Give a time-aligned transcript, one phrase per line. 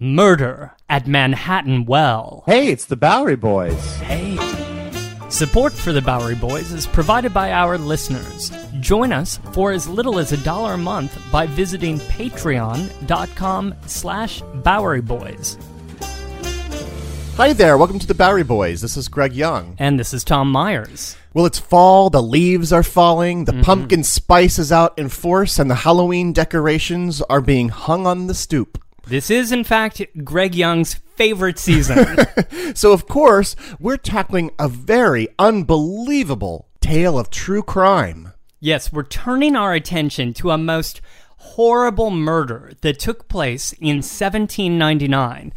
[0.00, 2.44] Murder at Manhattan Well.
[2.46, 3.96] Hey, it's the Bowery Boys.
[3.96, 4.36] Hey.
[5.28, 8.50] Support for The Bowery Boys is provided by our listeners.
[8.80, 15.02] Join us for as little as a dollar a month by visiting patreon.com slash Bowery
[15.02, 15.58] Boys.
[17.36, 18.80] Hi there, welcome to the Bowery Boys.
[18.80, 19.76] This is Greg Young.
[19.78, 21.16] And this is Tom Myers.
[21.34, 23.58] Well, it's fall, the leaves are falling, Mm-hmm.
[23.58, 28.28] the pumpkin spice is out in force, and the Halloween decorations are being hung on
[28.28, 28.82] the stoop.
[29.08, 32.16] This is, in fact, Greg Young's favorite season.
[32.74, 38.34] So, of course, we're tackling a very unbelievable tale of true crime.
[38.60, 41.00] Yes, we're turning our attention to a most
[41.38, 45.52] horrible murder that took place in 1799,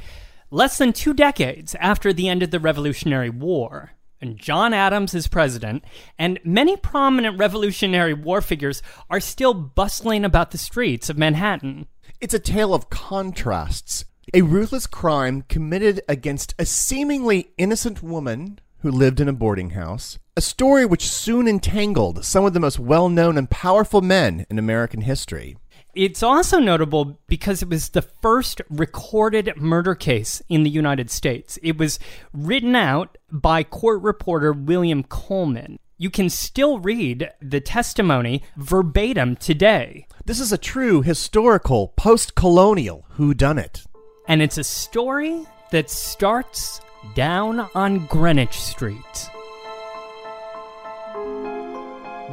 [0.49, 3.91] less than two decades after the end of the Revolutionary War.
[4.21, 5.83] And John Adams is president,
[6.17, 11.87] and many prominent Revolutionary War figures are still bustling about the streets of Manhattan.
[12.21, 14.05] It's a tale of contrasts.
[14.31, 20.19] A ruthless crime committed against a seemingly innocent woman who lived in a boarding house.
[20.37, 24.59] A story which soon entangled some of the most well known and powerful men in
[24.59, 25.57] American history.
[25.95, 31.57] It's also notable because it was the first recorded murder case in the United States.
[31.63, 31.97] It was
[32.33, 35.79] written out by court reporter William Coleman.
[36.01, 40.07] You can still read the testimony verbatim today.
[40.25, 43.85] This is a true historical post colonial whodunit.
[44.27, 46.81] And it's a story that starts
[47.13, 49.29] down on Greenwich Street.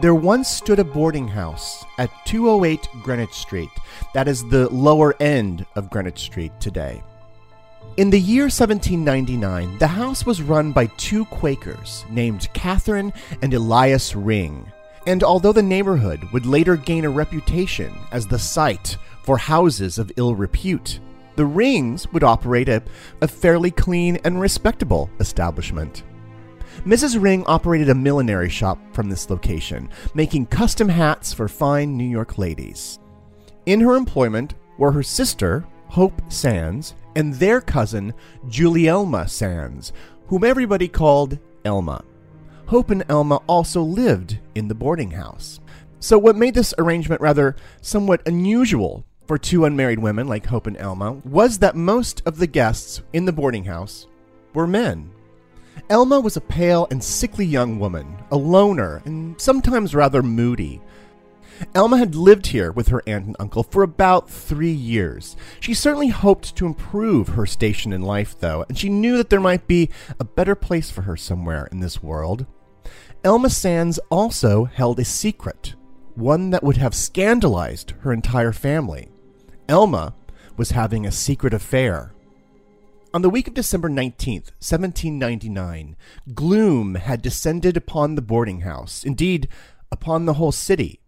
[0.01, 3.69] There once stood a boarding house at 208 Greenwich Street.
[4.15, 7.03] That is the lower end of Greenwich Street today.
[7.99, 14.15] In the year 1799, the house was run by two Quakers named Catherine and Elias
[14.15, 14.71] Ring.
[15.09, 20.13] And although the neighborhood would later gain a reputation as the site for houses of
[20.17, 21.01] ill repute,
[21.35, 22.85] the Rings would operate a,
[23.21, 26.05] a fairly clean and respectable establishment.
[26.87, 27.21] Mrs.
[27.21, 32.39] Ring operated a millinery shop from this location, making custom hats for fine New York
[32.39, 33.01] ladies.
[33.67, 38.15] In her employment were her sister, Hope Sands, and their cousin,
[38.47, 39.93] Julielma Sands,
[40.29, 42.05] whom everybody called Elma.
[42.67, 45.59] Hope and Elma also lived in the boarding house.
[45.99, 50.77] So, what made this arrangement rather somewhat unusual for two unmarried women like Hope and
[50.77, 54.07] Elma was that most of the guests in the boarding house
[54.55, 55.11] were men.
[55.91, 60.81] Elma was a pale and sickly young woman, a loner, and sometimes rather moody.
[61.75, 65.37] Elma had lived here with her aunt and uncle for about three years.
[65.61, 69.41] She certainly hoped to improve her station in life, though, and she knew that there
[69.41, 72.47] might be a better place for her somewhere in this world.
[73.25, 75.75] Elma Sands also held a secret,
[76.15, 79.09] one that would have scandalized her entire family.
[79.69, 80.15] Elma
[80.57, 82.13] was having a secret affair.
[83.15, 85.97] On the week of December 19th, 1799,
[86.35, 89.49] gloom had descended upon the boarding house, indeed,
[89.91, 91.01] upon the whole city.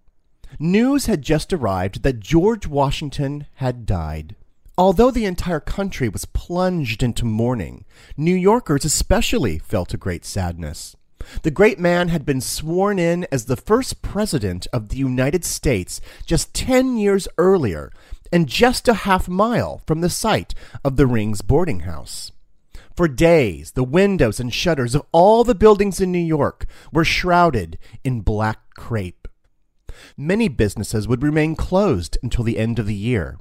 [0.59, 4.37] News had just arrived that George Washington had died.
[4.77, 7.85] Although the entire country was plunged into mourning,
[8.17, 10.97] New Yorkers especially felt a great sadness.
[11.43, 16.01] The great man had been sworn in as the first president of the United States
[16.25, 17.93] just ten years earlier,
[18.33, 20.55] and just a half mile from the site
[20.85, 22.33] of the Rings boarding house.
[22.97, 27.79] For days, the windows and shutters of all the buildings in New York were shrouded
[28.03, 29.29] in black crepe.
[30.17, 33.39] Many businesses would remain closed until the end of the year.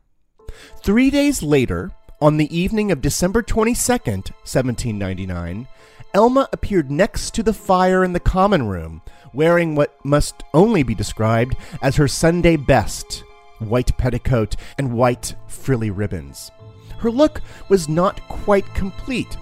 [0.84, 1.92] Three days later,
[2.22, 5.68] on the evening of December 22nd, 1799,
[6.14, 9.02] Elma appeared next to the fire in the common room,
[9.34, 13.24] wearing what must only be described as her Sunday best
[13.60, 16.52] white petticoat and white frilly ribbons.
[17.00, 19.38] Her look was not quite complete.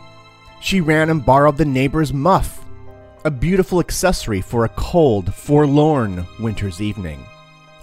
[0.60, 2.66] She ran and borrowed the neighbor's muff,
[3.26, 7.26] a beautiful accessory for a cold, forlorn winter's evening.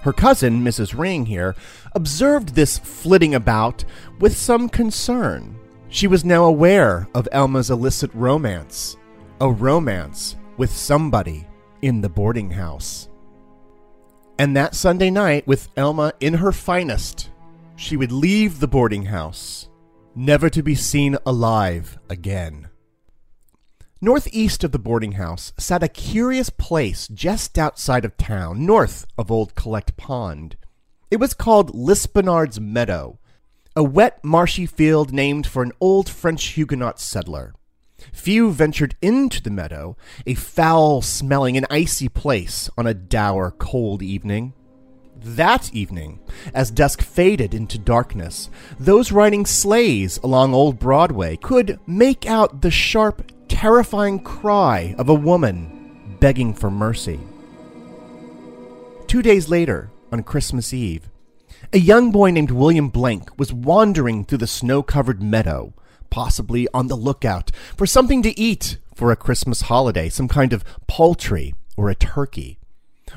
[0.02, 0.98] Her cousin, Mrs.
[0.98, 1.54] Ring, here,
[1.94, 3.84] observed this flitting about
[4.20, 5.56] with some concern.
[5.88, 8.96] She was now aware of Elma's illicit romance,
[9.40, 11.46] a romance with somebody
[11.82, 13.08] in the boarding house.
[14.38, 17.30] And that Sunday night, with Elma in her finest,
[17.76, 19.68] she would leave the boarding house,
[20.14, 22.68] never to be seen alive again.
[24.04, 29.30] Northeast of the boarding house sat a curious place just outside of town, north of
[29.30, 30.58] Old Collect Pond.
[31.10, 33.18] It was called Lispenard's Meadow,
[33.74, 37.54] a wet, marshy field named for an old French Huguenot settler.
[38.12, 39.96] Few ventured into the meadow,
[40.26, 44.52] a foul smelling and icy place on a dour, cold evening.
[45.16, 46.20] That evening,
[46.52, 52.70] as dusk faded into darkness, those riding sleighs along Old Broadway could make out the
[52.70, 57.20] sharp, terrifying cry of a woman begging for mercy.
[59.06, 61.08] Two days later, on Christmas Eve,
[61.72, 65.72] a young boy named William Blank was wandering through the snow covered meadow,
[66.10, 70.64] possibly on the lookout for something to eat for a Christmas holiday, some kind of
[70.88, 72.58] poultry or a turkey,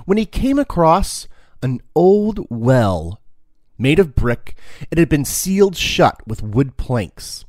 [0.05, 1.27] when he came across
[1.63, 3.19] an old well
[3.79, 4.55] made of brick.
[4.91, 7.43] It had been sealed shut with wood planks.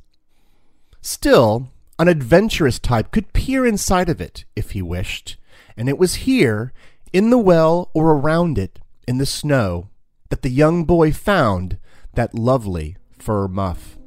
[1.01, 5.37] Still, an adventurous type could peer inside of it if he wished,
[5.75, 6.71] and it was here,
[7.11, 9.89] in the well or around it, in the snow,
[10.29, 11.77] that the young boy found
[12.13, 13.97] that lovely fur muff.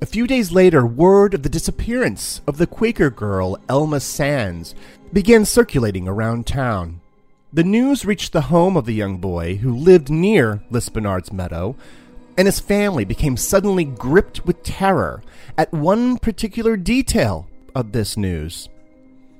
[0.00, 4.74] A few days later, word of the disappearance of the Quaker girl Elma Sands
[5.12, 7.00] began circulating around town.
[7.52, 11.76] The news reached the home of the young boy who lived near Lispenard's meadow,
[12.36, 15.22] and his family became suddenly gripped with terror
[15.56, 18.68] at one particular detail of this news.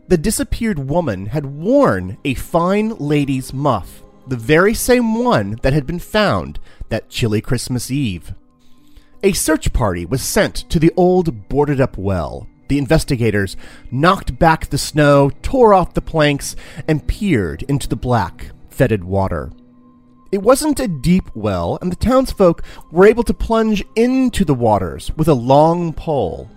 [0.09, 5.87] The disappeared woman had worn a fine lady's muff, the very same one that had
[5.87, 6.59] been found
[6.89, 8.35] that chilly Christmas Eve.
[9.23, 12.47] A search party was sent to the old boarded up well.
[12.69, 13.57] The investigators
[13.91, 16.55] knocked back the snow, tore off the planks,
[16.87, 19.51] and peered into the black, fetid water.
[20.35, 25.13] It wasn't a deep well, and the townsfolk were able to plunge into the waters
[25.17, 26.51] with a long pole.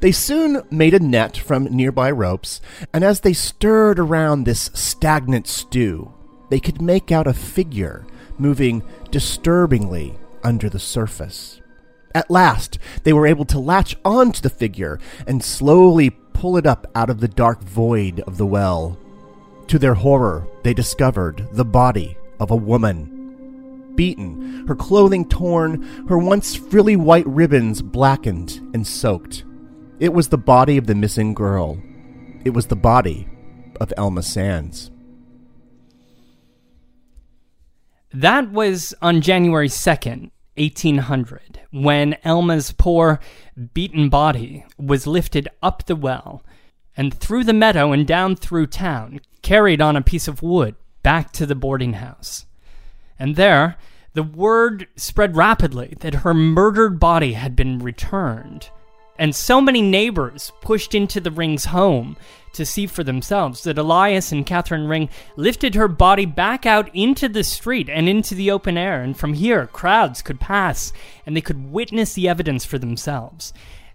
[0.00, 2.60] They soon made a net from nearby ropes,
[2.92, 6.12] and as they stirred around this stagnant stew,
[6.50, 8.04] they could make out a figure
[8.38, 8.82] moving
[9.12, 11.60] disturbingly under the surface.
[12.16, 14.98] At last, they were able to latch onto the figure
[15.28, 18.98] and slowly pull it up out of the dark void of the well.
[19.68, 23.11] To their horror, they discovered the body of a woman.
[23.94, 29.44] Beaten, her clothing torn, her once frilly white ribbons blackened and soaked.
[29.98, 31.80] It was the body of the missing girl.
[32.44, 33.28] It was the body
[33.80, 34.90] of Elma Sands.
[38.12, 43.20] That was on January 2nd, 1800, when Elma's poor,
[43.72, 46.42] beaten body was lifted up the well
[46.96, 51.32] and through the meadow and down through town, carried on a piece of wood back
[51.32, 52.46] to the boarding house.
[53.18, 53.76] And there,
[54.14, 58.70] the word spread rapidly that her murdered body had been returned.
[59.18, 62.16] And so many neighbors pushed into the Ring's home
[62.54, 67.28] to see for themselves that Elias and Catherine Ring lifted her body back out into
[67.28, 70.92] the street and into the open air, and from here crowds could pass
[71.24, 73.52] and they could witness the evidence for themselves.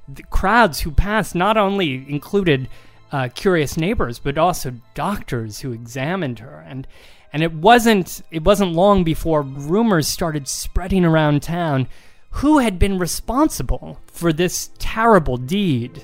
[0.07, 2.69] The crowds who passed not only included
[3.11, 6.87] uh, curious neighbors, but also doctors who examined her, and
[7.33, 11.87] and it wasn't it wasn't long before rumors started spreading around town
[12.29, 16.03] who had been responsible for this terrible deed.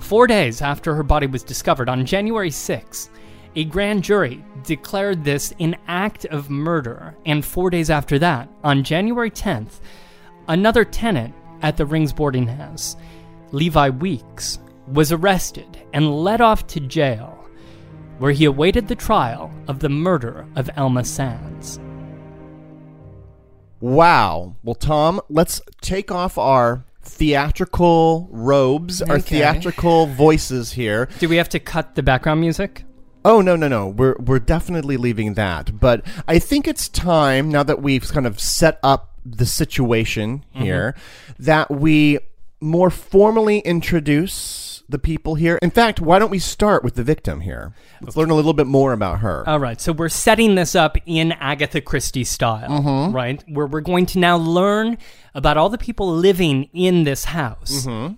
[0.00, 3.10] Four days after her body was discovered, on January 6,
[3.56, 8.84] a grand jury declared this an act of murder, and four days after that, on
[8.84, 9.80] January 10th,
[10.48, 12.96] another tenant at the Rings boarding house,
[13.52, 17.43] Levi Weeks, was arrested and led off to jail,
[18.18, 21.80] where he awaited the trial of the murder of Elma Sands.
[23.80, 24.56] Wow.
[24.62, 31.08] Well, Tom, let's take off our theatrical robes, our theatrical voices here.
[31.18, 32.84] Do we have to cut the background music?
[33.26, 33.88] Oh no no no!
[33.88, 35.80] We're we're definitely leaving that.
[35.80, 40.62] But I think it's time now that we've kind of set up the situation mm-hmm.
[40.62, 40.94] here
[41.38, 42.18] that we
[42.60, 44.32] more formally introduce
[44.88, 45.58] the people here.
[45.62, 47.74] In fact, why don't we start with the victim here?
[48.00, 49.48] Let's learn a little bit more about her.
[49.48, 53.14] All right, so we're setting this up in Agatha Christie style, mm-hmm.
[53.14, 53.42] right?
[53.48, 54.98] Where we're going to now learn
[55.34, 57.86] about all the people living in this house.
[57.86, 58.14] Mm-hmm.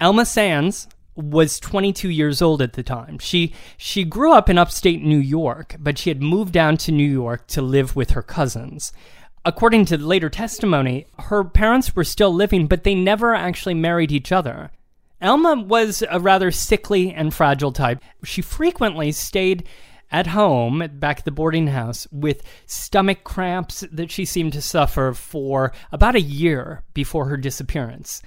[0.00, 3.18] Elma Sands was 22 years old at the time.
[3.18, 7.08] She she grew up in upstate New York, but she had moved down to New
[7.08, 8.92] York to live with her cousins.
[9.44, 14.30] According to later testimony, her parents were still living, but they never actually married each
[14.30, 14.70] other.
[15.20, 18.02] Elma was a rather sickly and fragile type.
[18.24, 19.66] She frequently stayed
[20.10, 25.12] at home back at the boarding house with stomach cramps that she seemed to suffer
[25.12, 28.22] for about a year before her disappearance.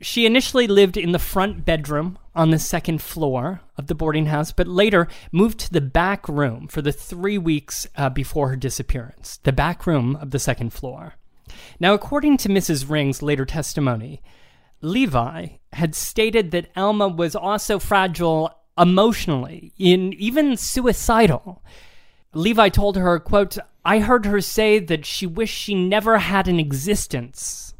[0.00, 4.52] She initially lived in the front bedroom on the second floor of the boarding house,
[4.52, 9.40] but later moved to the back room for the three weeks uh, before her disappearance.
[9.44, 11.14] The back room of the second floor.
[11.80, 12.90] Now, according to Mrs.
[12.90, 14.20] Ring's later testimony,
[14.86, 21.64] Levi had stated that Elma was also fragile emotionally, in even suicidal.
[22.32, 26.60] Levi told her, quote, I heard her say that she wished she never had an
[26.60, 27.74] existence.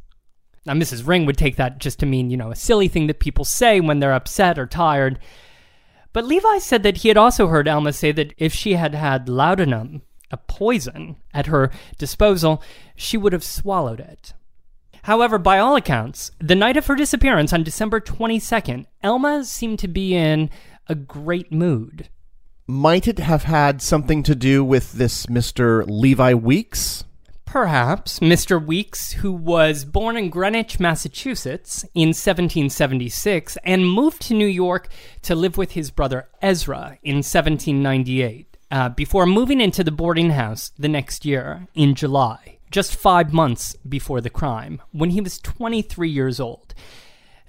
[0.64, 1.06] Now, Mrs.
[1.06, 3.80] Ring would take that just to mean, you know, a silly thing that people say
[3.80, 5.20] when they're upset or tired.
[6.12, 9.28] But Levi said that he had also heard Elma say that if she had had
[9.28, 12.60] laudanum, a poison, at her disposal,
[12.96, 14.32] she would have swallowed it.
[15.06, 19.86] However, by all accounts, the night of her disappearance on December 22nd, Elma seemed to
[19.86, 20.50] be in
[20.88, 22.08] a great mood.
[22.66, 25.84] Might it have had something to do with this Mr.
[25.86, 27.04] Levi Weeks?
[27.44, 28.60] Perhaps Mr.
[28.60, 34.88] Weeks, who was born in Greenwich, Massachusetts in 1776 and moved to New York
[35.22, 40.72] to live with his brother Ezra in 1798, uh, before moving into the boarding house
[40.76, 46.08] the next year in July, just five months before the crime, when he was 23
[46.08, 46.74] years old.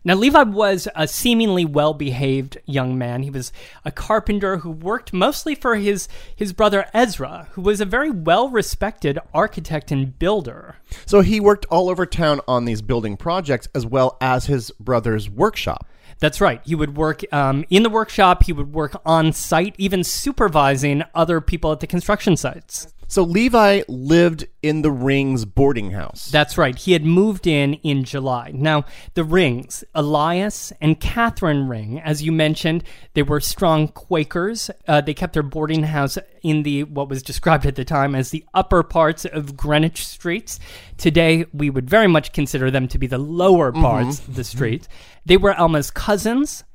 [0.07, 3.23] Now, Levi was a seemingly well behaved young man.
[3.23, 3.51] He was
[3.83, 8.47] a carpenter who worked mostly for his, his brother Ezra, who was a very well
[8.47, 10.77] respected architect and builder.
[11.05, 15.29] So he worked all over town on these building projects as well as his brother's
[15.29, 15.85] workshop.
[16.19, 16.61] That's right.
[16.63, 21.41] He would work um, in the workshop, he would work on site, even supervising other
[21.41, 22.87] people at the construction sites.
[23.09, 26.29] So Levi lived in the Rings boarding house.
[26.29, 26.77] That's right.
[26.77, 28.51] He had moved in in July.
[28.53, 28.83] Now,
[29.13, 32.83] the Rings, Elias and Catherine Ring, as you mentioned,
[33.13, 34.69] they were strong Quakers.
[34.89, 38.31] Uh, they kept their boarding house in the what was described at the time as
[38.31, 40.59] the upper parts of Greenwich streets.
[40.97, 44.87] Today, we would very much consider them to be the lower parts of the street.
[45.25, 46.65] They were Elma's cousins,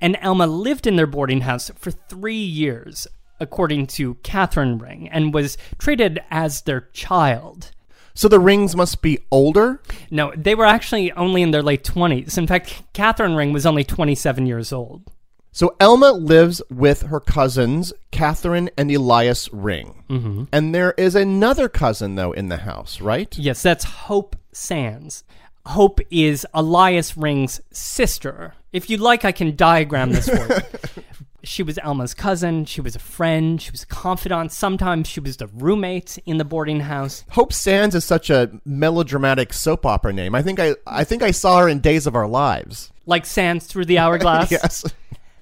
[0.00, 3.06] and Elma lived in their boarding house for three years
[3.40, 7.72] according to Catherine Ring, and was treated as their child.
[8.14, 9.82] So the Rings must be older?
[10.10, 12.38] No, they were actually only in their late 20s.
[12.38, 15.10] In fact, Catherine Ring was only 27 years old.
[15.52, 20.02] So Elma lives with her cousins, Catherine and Elias Ring.
[20.08, 20.44] Mm-hmm.
[20.52, 23.36] And there is another cousin, though, in the house, right?
[23.38, 25.24] Yes, that's Hope Sands.
[25.66, 28.54] Hope is Elias Ring's sister.
[28.72, 30.60] If you'd like, I can diagram this for you.
[31.46, 32.64] she was Elma's cousin.
[32.64, 33.60] She was a friend.
[33.60, 34.52] She was a confidant.
[34.52, 37.24] Sometimes she was the roommate in the boarding house.
[37.30, 40.34] Hope Sands is such a melodramatic soap opera name.
[40.34, 42.92] I think I, I think I saw her in Days of Our Lives.
[43.06, 44.50] Like sands through the hourglass?
[44.50, 44.84] yes.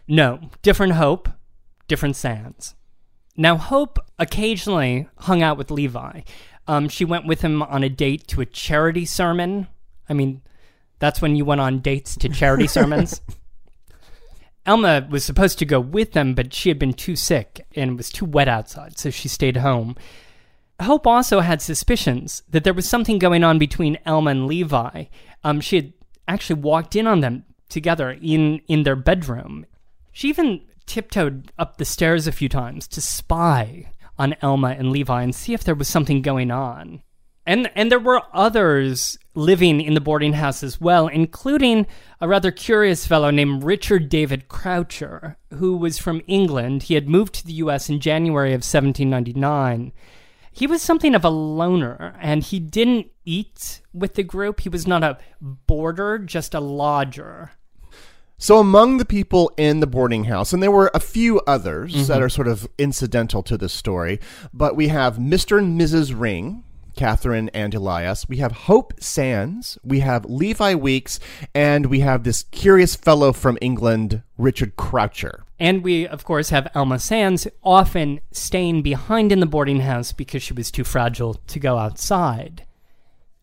[0.06, 1.28] No, different Hope,
[1.88, 2.75] different Sands.
[3.37, 6.20] Now, Hope occasionally hung out with Levi.
[6.66, 9.66] Um, she went with him on a date to a charity sermon.
[10.08, 10.42] I mean,
[10.99, 13.20] that's when you went on dates to charity sermons.
[14.66, 17.97] Elma was supposed to go with them, but she had been too sick and it
[17.97, 19.97] was too wet outside, so she stayed home.
[20.80, 25.04] Hope also had suspicions that there was something going on between Elma and Levi.
[25.44, 25.92] Um, she had
[26.26, 29.66] actually walked in on them together in, in their bedroom.
[30.12, 35.23] She even tiptoed up the stairs a few times to spy on Elma and Levi
[35.23, 37.02] and see if there was something going on.
[37.47, 41.86] And and there were others living in the boarding house as well, including
[42.20, 46.84] a rather curious fellow named Richard David Croucher, who was from England.
[46.84, 49.92] He had moved to the US in January of 1799.
[50.52, 54.60] He was something of a loner, and he didn't eat with the group.
[54.60, 57.50] He was not a boarder, just a lodger.
[58.38, 62.14] So among the people in the boarding house, and there were a few others that
[62.14, 62.22] mm-hmm.
[62.22, 64.20] are sort of incidental to this story,
[64.52, 65.58] but we have Mr.
[65.58, 66.18] and Mrs.
[66.18, 66.62] Ring,
[66.94, 68.28] Catherine and Elias.
[68.28, 69.78] We have Hope Sands.
[69.84, 71.20] We have Levi Weeks,
[71.54, 75.44] and we have this curious fellow from England, Richard Croucher.
[75.58, 80.42] And we, of course, have Elma Sands often staying behind in the boarding house because
[80.42, 82.66] she was too fragile to go outside.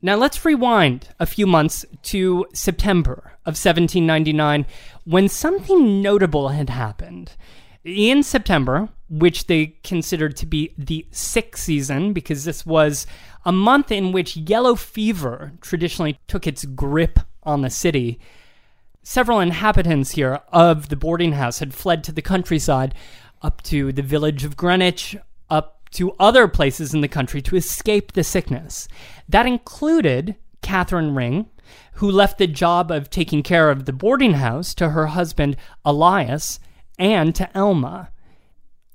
[0.01, 4.65] Now let's rewind a few months to September of 1799
[5.05, 7.34] when something notable had happened.
[7.84, 13.06] In September, which they considered to be the sick season because this was
[13.44, 18.20] a month in which yellow fever traditionally took its grip on the city,
[19.03, 22.96] several inhabitants here of the boarding house had fled to the countryside
[23.41, 25.18] up to the village of Greenwich,
[25.50, 28.88] up to other places in the country to escape the sickness.
[29.27, 31.50] That included Catherine Ring,
[31.94, 36.60] who left the job of taking care of the boarding house to her husband Elias
[36.98, 38.10] and to Elma.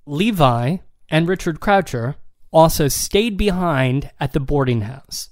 [0.06, 0.76] Levi
[1.10, 2.14] and Richard Croucher
[2.52, 5.28] also stayed behind at the boarding house.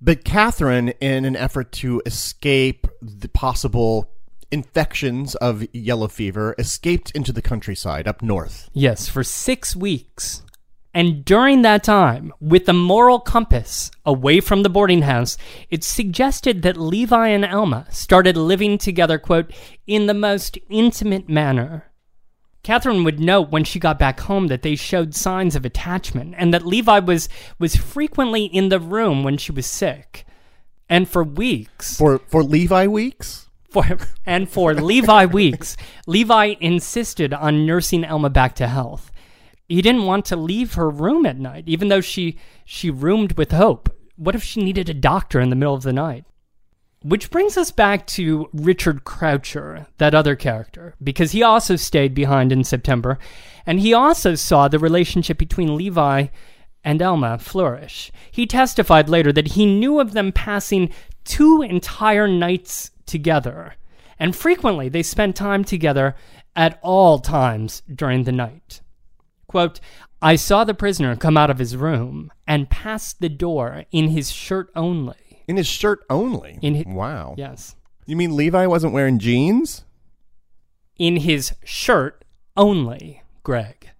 [0.00, 4.10] But Catherine, in an effort to escape the possible
[4.50, 8.68] infections of yellow fever, escaped into the countryside up north.
[8.72, 10.42] Yes, for six weeks.
[10.92, 15.36] And during that time, with the moral compass away from the boarding house,
[15.70, 19.52] it suggested that Levi and Elma started living together, quote,
[19.86, 21.85] in the most intimate manner.
[22.66, 26.52] Catherine would note when she got back home that they showed signs of attachment and
[26.52, 30.26] that Levi was, was frequently in the room when she was sick.
[30.88, 31.96] And for weeks.
[31.96, 33.48] For, for Levi weeks?
[33.70, 33.84] For,
[34.26, 39.12] and for Levi weeks, Levi insisted on nursing Elma back to health
[39.68, 43.52] he didn't want to leave her room at night, even though she she roomed with
[43.52, 43.88] Hope.
[44.16, 46.24] What if she needed a doctor in the middle of the night?
[47.02, 52.52] Which brings us back to Richard Croucher, that other character, because he also stayed behind
[52.52, 53.18] in September,
[53.64, 56.28] and he also saw the relationship between Levi
[56.82, 58.10] and Elma flourish.
[58.30, 60.90] He testified later that he knew of them passing
[61.24, 63.74] two entire nights together,
[64.18, 66.14] and frequently they spent time together
[66.54, 68.80] at all times during the night.
[69.46, 69.80] Quote,
[70.22, 74.32] I saw the prisoner come out of his room and pass the door in his
[74.32, 75.16] shirt only.
[75.48, 76.58] In his shirt only?
[76.62, 77.34] In his, wow.
[77.36, 77.76] Yes.
[78.06, 79.84] You mean Levi wasn't wearing jeans?
[80.98, 82.24] In his shirt
[82.56, 83.90] only, Greg.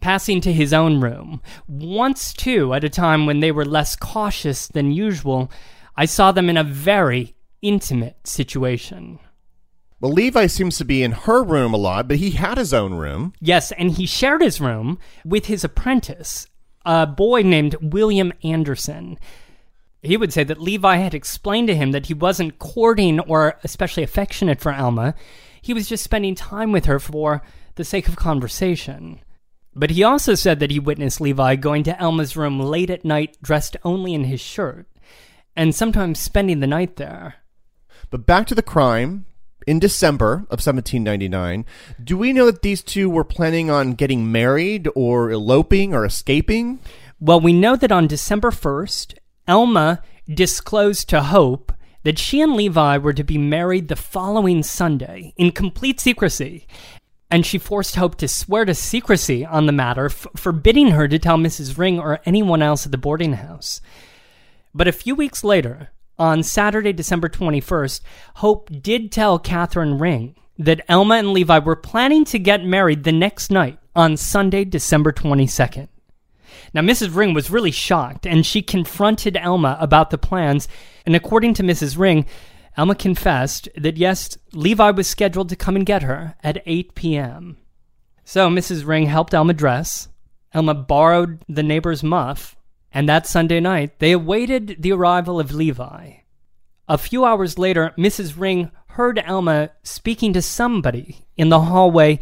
[0.00, 1.40] Passing to his own room.
[1.68, 5.50] Once, too, at a time when they were less cautious than usual,
[5.96, 9.20] I saw them in a very intimate situation.
[10.00, 12.94] Well, Levi seems to be in her room a lot, but he had his own
[12.94, 13.34] room.
[13.40, 16.48] Yes, and he shared his room with his apprentice,
[16.84, 19.16] a boy named William Anderson.
[20.02, 24.02] He would say that Levi had explained to him that he wasn't courting or especially
[24.02, 25.14] affectionate for Elma.
[25.60, 27.42] He was just spending time with her for
[27.76, 29.20] the sake of conversation.
[29.74, 33.36] But he also said that he witnessed Levi going to Elma's room late at night
[33.42, 34.86] dressed only in his shirt,
[35.56, 37.36] and sometimes spending the night there.
[38.10, 39.24] But back to the crime
[39.66, 41.64] in December of 1799.
[42.02, 46.80] Do we know that these two were planning on getting married or eloping or escaping?
[47.20, 49.14] Well, we know that on December 1st,
[49.46, 50.02] Elma
[50.32, 51.72] disclosed to Hope
[52.04, 56.66] that she and Levi were to be married the following Sunday in complete secrecy.
[57.30, 61.18] And she forced Hope to swear to secrecy on the matter, f- forbidding her to
[61.18, 61.78] tell Mrs.
[61.78, 63.80] Ring or anyone else at the boarding house.
[64.74, 68.00] But a few weeks later, on Saturday, December 21st,
[68.36, 73.12] Hope did tell Catherine Ring that Elma and Levi were planning to get married the
[73.12, 75.88] next night on Sunday, December 22nd.
[76.74, 77.14] Now, Mrs.
[77.14, 80.68] Ring was really shocked and she confronted Elma about the plans.
[81.06, 81.98] And according to Mrs.
[81.98, 82.26] Ring,
[82.76, 87.58] Elma confessed that yes, Levi was scheduled to come and get her at 8 p.m.
[88.24, 88.86] So Mrs.
[88.86, 90.08] Ring helped Elma dress.
[90.54, 92.56] Elma borrowed the neighbor's muff
[92.94, 96.12] and that Sunday night they awaited the arrival of Levi.
[96.88, 98.38] A few hours later, Mrs.
[98.38, 102.18] Ring heard Elma speaking to somebody in the hallway,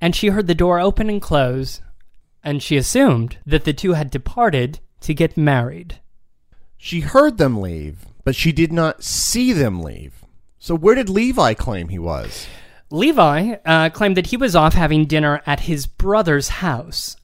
[0.00, 1.80] and she heard the door open and close,
[2.42, 6.00] and she assumed that the two had departed to get married.
[6.76, 10.24] She heard them leave, but she did not see them leave.
[10.58, 12.46] So, where did Levi claim he was?
[12.90, 17.16] Levi uh, claimed that he was off having dinner at his brother's house,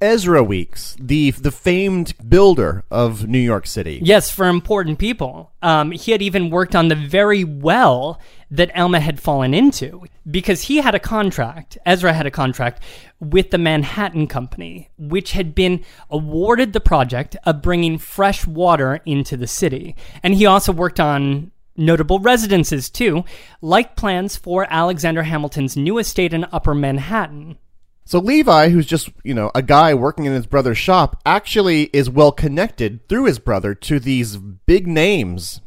[0.00, 4.00] Ezra Weeks, the the famed builder of New York City.
[4.02, 5.52] Yes, for important people.
[5.60, 8.18] Um, he had even worked on the very well
[8.50, 11.78] that Elma had fallen into because he had a contract.
[11.86, 12.82] Ezra had a contract
[13.20, 19.36] with the Manhattan Company, which had been awarded the project of bringing fresh water into
[19.36, 23.24] the city, and he also worked on notable residences too,
[23.62, 27.58] like plans for Alexander Hamilton's new estate in Upper Manhattan.
[28.04, 32.10] So Levi, who's just, you know, a guy working in his brother's shop, actually is
[32.10, 35.60] well connected through his brother to these big names.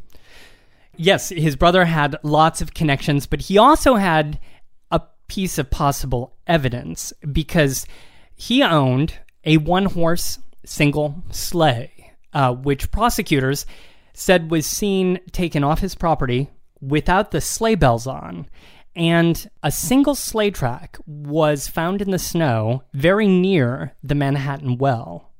[0.95, 4.39] Yes, his brother had lots of connections, but he also had
[4.91, 7.85] a piece of possible evidence because
[8.35, 13.65] he owned a one horse single sleigh, uh, which prosecutors
[14.13, 18.47] said was seen taken off his property without the sleigh bells on.
[18.95, 25.32] And a single sleigh track was found in the snow very near the Manhattan Well.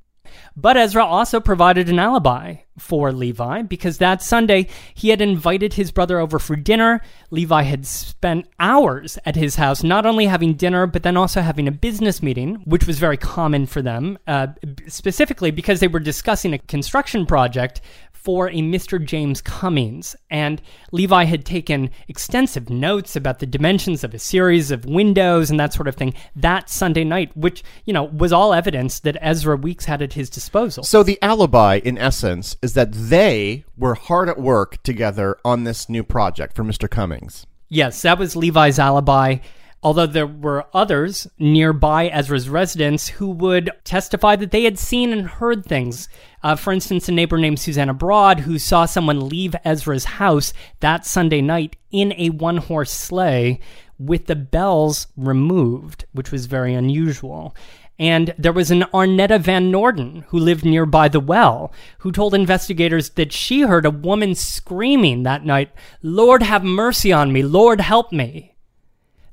[0.56, 5.90] But Ezra also provided an alibi for Levi because that Sunday he had invited his
[5.90, 7.00] brother over for dinner.
[7.30, 11.68] Levi had spent hours at his house, not only having dinner, but then also having
[11.68, 14.48] a business meeting, which was very common for them, uh,
[14.88, 17.80] specifically because they were discussing a construction project
[18.24, 19.04] for a Mr.
[19.04, 24.86] James Cummings, and Levi had taken extensive notes about the dimensions of a series of
[24.86, 29.00] windows and that sort of thing that Sunday night, which, you know, was all evidence
[29.00, 30.84] that Ezra Weeks had at his disposal.
[30.84, 35.90] So the alibi, in essence, is that they were hard at work together on this
[35.90, 36.88] new project for Mr.
[36.88, 37.46] Cummings.
[37.68, 39.38] Yes, that was Levi's alibi
[39.84, 45.28] although there were others nearby Ezra's residence who would testify that they had seen and
[45.28, 46.08] heard things.
[46.44, 51.06] Uh, for instance, a neighbor named Susanna Broad who saw someone leave Ezra's house that
[51.06, 53.60] Sunday night in a one horse sleigh
[53.98, 57.56] with the bells removed, which was very unusual.
[57.98, 63.10] And there was an Arnetta Van Norden who lived nearby the well, who told investigators
[63.10, 65.70] that she heard a woman screaming that night,
[66.02, 68.54] Lord have mercy on me, Lord help me.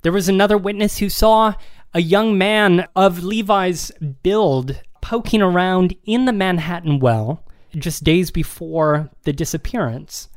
[0.04, 1.56] There was another witness who saw
[1.94, 3.92] a young man of Levi's
[4.24, 4.80] build
[5.12, 7.44] poking around in the Manhattan well
[7.76, 10.30] just days before the disappearance.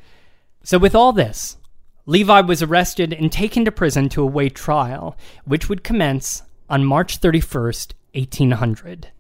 [0.65, 1.59] So, with all this,
[2.07, 7.21] Levi was arrested and taken to prison to await trial, which would commence on March
[7.21, 9.13] 31st, 1800.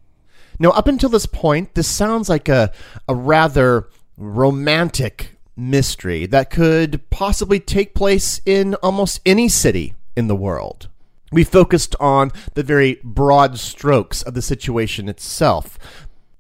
[0.59, 2.73] Now, up until this point, this sounds like a,
[3.07, 10.35] a rather romantic mystery that could possibly take place in almost any city in the
[10.35, 10.89] world.
[11.35, 15.81] We focused on the very broad strokes of the situation itself.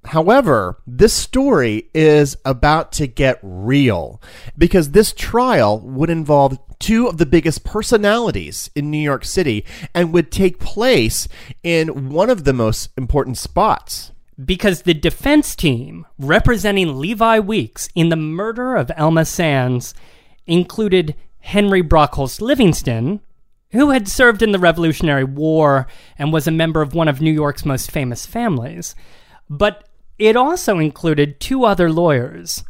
[0.04, 4.22] However, this story is about to get real
[4.56, 9.64] because this trial would involve two of the biggest personalities in New York City
[9.96, 11.26] and would take place
[11.64, 14.12] in one of the most important spots.
[14.44, 19.92] Because the defense team representing Levi Weeks in the murder of Elma Sands
[20.46, 23.20] included Henry Brockholst Livingston,
[23.74, 27.32] who had served in the Revolutionary War and was a member of one of New
[27.32, 28.94] York's most famous families.
[29.50, 32.62] But it also included two other lawyers,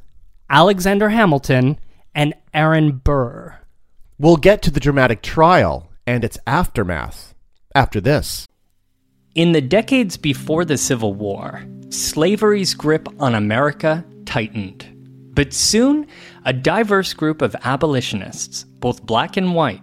[0.49, 1.79] Alexander Hamilton
[2.15, 3.59] and Aaron Burr.
[4.19, 7.35] We'll get to the dramatic trial and its aftermath
[7.75, 8.49] after this.
[9.35, 14.89] In the decades before the Civil War, slavery's grip on America tightened.
[15.35, 16.07] But soon,
[16.47, 19.83] a diverse group of abolitionists, both black and white,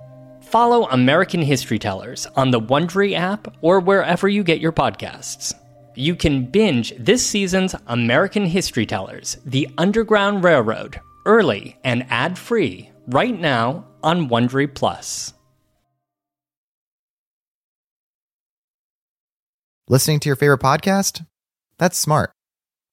[0.51, 5.53] Follow American History Tellers on the Wondery app or wherever you get your podcasts.
[5.95, 13.39] You can binge this season's American History Tellers, The Underground Railroad, early and ad-free right
[13.39, 15.33] now on Wondery Plus.
[19.87, 21.25] Listening to your favorite podcast?
[21.77, 22.31] That's smart.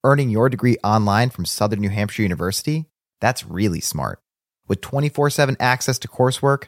[0.05, 2.85] Earning your degree online from Southern New Hampshire University?
[3.19, 4.21] That's really smart.
[4.69, 6.67] With 24 7 access to coursework,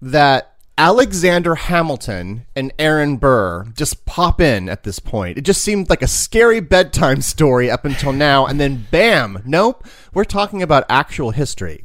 [0.00, 5.36] that Alexander Hamilton and Aaron Burr just pop in at this point.
[5.36, 9.86] It just seemed like a scary bedtime story up until now, and then bam, nope,
[10.14, 11.84] we're talking about actual history.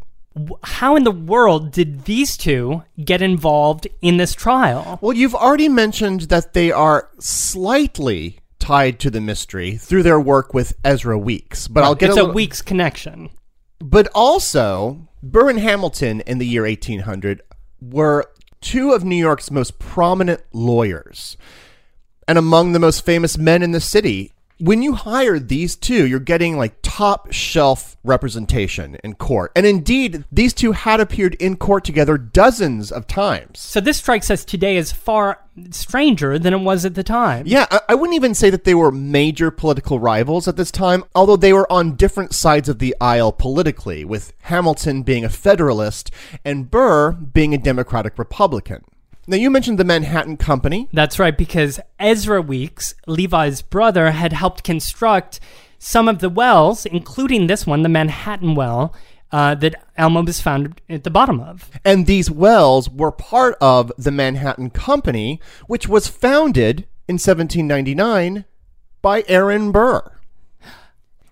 [0.64, 4.98] How in the world did these two get involved in this trial?
[5.02, 10.54] Well, you've already mentioned that they are slightly tied to the mystery through their work
[10.54, 13.30] with Ezra Weeks, but I'll get it's a, a, week's connection.
[13.80, 17.42] But also, Burr and Hamilton in the year 1800
[17.92, 18.26] were
[18.62, 21.38] two of New York's most prominent lawyers
[22.28, 24.34] and among the most famous men in the city.
[24.58, 29.52] When you hire these two, you're getting like top shelf representation in court.
[29.54, 33.60] And indeed, these two had appeared in court together dozens of times.
[33.60, 35.42] So this strikes us today as far
[35.72, 37.46] stranger than it was at the time.
[37.48, 41.04] Yeah, I, I wouldn't even say that they were major political rivals at this time,
[41.14, 46.12] although they were on different sides of the aisle politically, with Hamilton being a Federalist
[46.46, 48.86] and Burr being a Democratic Republican.
[49.28, 50.88] Now, you mentioned the Manhattan Company.
[50.94, 55.40] That's right, because Ezra Weeks, Levi's brother, had helped construct
[55.80, 58.94] some of the wells, including this one, the Manhattan Well,
[59.32, 61.72] uh, that Elma was found at the bottom of.
[61.84, 68.46] And these wells were part of the Manhattan Company, which was founded in 1799
[69.02, 70.04] by Aaron Burr.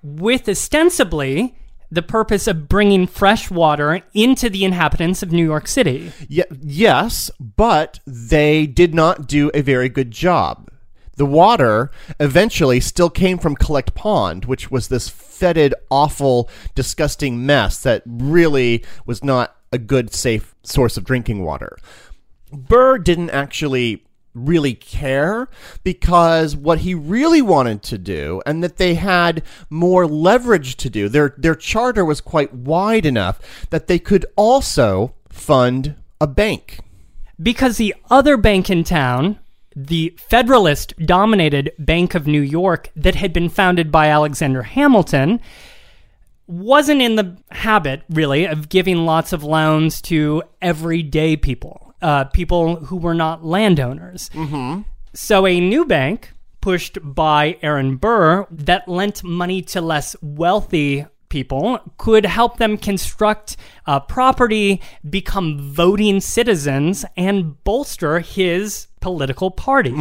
[0.01, 1.55] with ostensibly
[1.93, 6.11] the purpose of bringing fresh water into the inhabitants of New York City.
[6.27, 10.69] Ye- yes, but they did not do a very good job.
[11.15, 17.83] The water eventually still came from Collect Pond, which was this fetid, awful, disgusting mess
[17.83, 21.77] that really was not a good, safe source of drinking water.
[22.51, 25.47] Burr didn't actually really care
[25.83, 31.07] because what he really wanted to do and that they had more leverage to do
[31.07, 36.79] their their charter was quite wide enough that they could also fund a bank.
[37.41, 39.39] Because the other bank in town,
[39.75, 45.41] the Federalist dominated Bank of New York, that had been founded by Alexander Hamilton,
[46.47, 52.75] wasn't in the habit, really, of giving lots of loans to everyday people, uh, people
[52.75, 54.29] who were not landowners.
[54.33, 54.81] Mm-hmm.
[55.13, 61.79] So a new bank, pushed by Aaron Burr, that lent money to less wealthy people,
[61.97, 69.91] could help them construct uh, property, become voting citizens, and bolster his political party.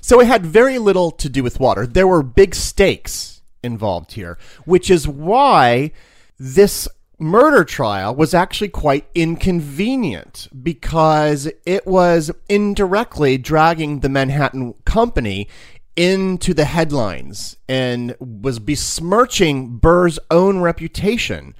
[0.00, 4.38] so it had very little to do with water there were big stakes involved here
[4.64, 5.92] which is why
[6.38, 6.88] this
[7.20, 15.48] murder trial was actually quite inconvenient because it was indirectly dragging the Manhattan Company
[15.96, 21.54] into the headlines and was besmirching Burr's own reputation.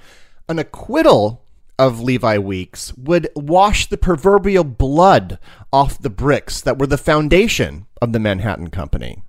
[0.49, 1.45] An acquittal
[1.79, 5.39] of Levi Weeks would wash the proverbial blood
[5.73, 9.23] off the bricks that were the foundation of the Manhattan Company.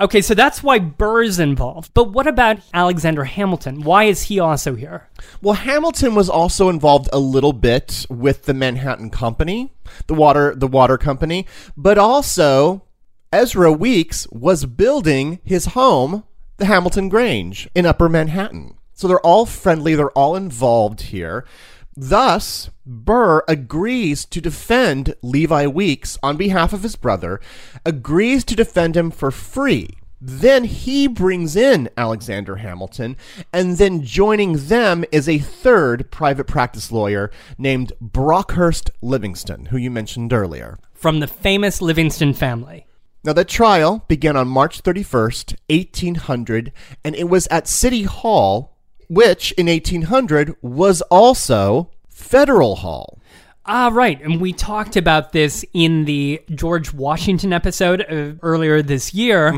[0.00, 1.92] Okay, so that's why Burr's involved.
[1.92, 3.82] But what about Alexander Hamilton?
[3.82, 5.08] Why is he also here?
[5.42, 9.72] Well, Hamilton was also involved a little bit with the Manhattan Company,
[10.06, 12.84] the water the water company, but also
[13.32, 16.22] Ezra Weeks was building his home,
[16.58, 18.76] the Hamilton Grange in Upper Manhattan.
[18.94, 21.44] So they're all friendly, they're all involved here.
[22.00, 27.40] Thus, Burr agrees to defend Levi Weeks on behalf of his brother,
[27.84, 29.88] agrees to defend him for free.
[30.20, 33.16] Then he brings in Alexander Hamilton,
[33.52, 39.90] and then joining them is a third private practice lawyer named Brockholst Livingston, who you
[39.90, 40.78] mentioned earlier.
[40.94, 42.86] From the famous Livingston family.
[43.24, 46.72] Now, the trial began on March 31st, 1800,
[47.04, 48.77] and it was at City Hall,
[49.08, 53.18] which in 1800 was also Federal Hall.
[53.66, 54.20] Ah, right.
[54.22, 59.52] And we talked about this in the George Washington episode uh, earlier this year.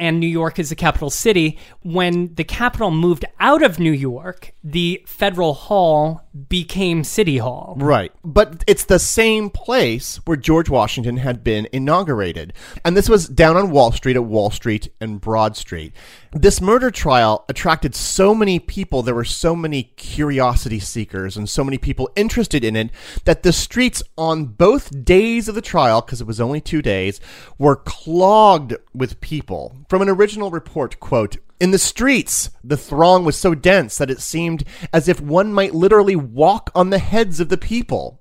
[0.00, 1.58] And New York is the capital city.
[1.82, 7.74] When the capital moved out of New York, the federal hall became City Hall.
[7.78, 8.12] Right.
[8.24, 12.52] But it's the same place where George Washington had been inaugurated.
[12.84, 15.92] And this was down on Wall Street at Wall Street and Broad Street.
[16.32, 19.02] This murder trial attracted so many people.
[19.02, 22.90] There were so many curiosity seekers and so many people interested in it
[23.24, 27.20] that the streets on both days of the trial, because it was only two days,
[27.58, 29.76] were clogged with people.
[29.88, 34.20] From an original report, quote, in the streets, the throng was so dense that it
[34.20, 38.20] seemed as if one might literally walk on the heads of the people.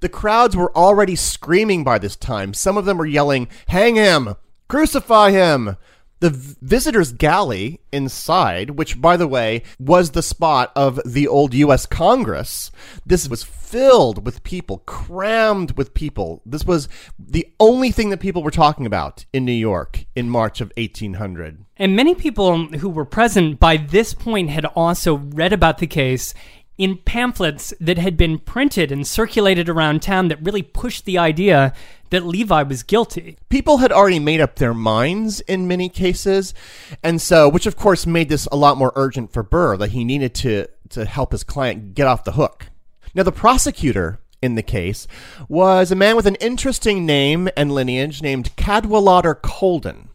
[0.00, 2.54] The crowds were already screaming by this time.
[2.54, 4.34] Some of them were yelling, Hang him!
[4.68, 5.76] Crucify him!
[6.20, 11.86] The visitors' galley inside, which, by the way, was the spot of the old U.S.
[11.86, 12.70] Congress,
[13.06, 16.42] this was filled with people, crammed with people.
[16.44, 20.60] This was the only thing that people were talking about in New York in March
[20.60, 21.64] of 1800.
[21.76, 26.34] And many people who were present by this point had also read about the case
[26.80, 31.74] in pamphlets that had been printed and circulated around town that really pushed the idea
[32.08, 33.36] that Levi was guilty.
[33.50, 36.54] People had already made up their minds in many cases,
[37.02, 40.04] and so, which of course made this a lot more urgent for Burr that he
[40.04, 42.68] needed to, to help his client get off the hook.
[43.14, 45.06] Now, the prosecutor in the case
[45.50, 50.08] was a man with an interesting name and lineage named Cadwallader Colden.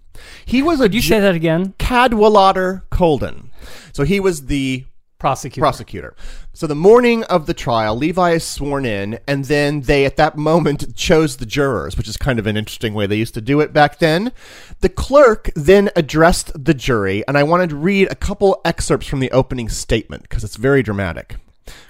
[0.43, 1.75] He was a Did you say that again?
[1.77, 3.51] Cadwallader Colden.
[3.93, 4.85] So he was the
[5.17, 5.61] Prosecutor.
[5.61, 6.15] prosecutor.
[6.53, 10.37] So the morning of the trial, Levi is sworn in, and then they, at that
[10.37, 13.61] moment, chose the jurors, which is kind of an interesting way they used to do
[13.61, 14.33] it back then.
[14.81, 19.21] The clerk then addressed the jury, and I wanted to read a couple excerpts from
[19.21, 21.37] the opening statement because it's very dramatic.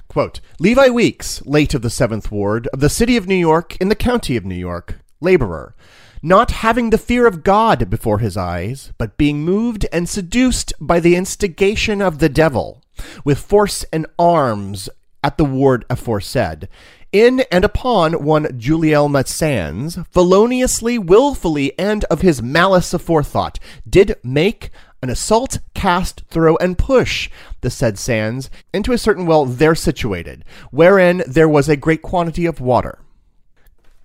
[0.08, 3.90] Quote, Levi Weeks, late of the Seventh Ward, of the city of New York, in
[3.90, 5.76] the county of New York, laborer,
[6.22, 11.00] not having the fear of God before his eyes, but being moved and seduced by
[11.00, 12.82] the instigation of the devil,
[13.23, 14.89] with force and arms
[15.23, 16.69] at the ward aforesaid,
[17.12, 23.58] in and upon one Julielma Sands, feloniously, wilfully, and of his malice aforethought,
[23.89, 24.69] did make
[25.01, 27.29] an assault, cast, throw, and push
[27.62, 32.45] the said sands into a certain well there situated, wherein there was a great quantity
[32.45, 32.99] of water.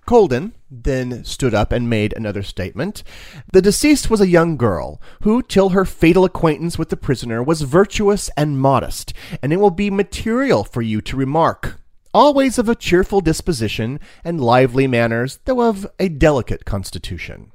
[0.05, 3.03] Colden then stood up and made another statement.
[3.51, 7.63] The deceased was a young girl, who, till her fatal acquaintance with the prisoner, was
[7.63, 11.77] virtuous and modest, and it will be material for you to remark.
[12.13, 17.51] Always of a cheerful disposition and lively manners, though of a delicate constitution.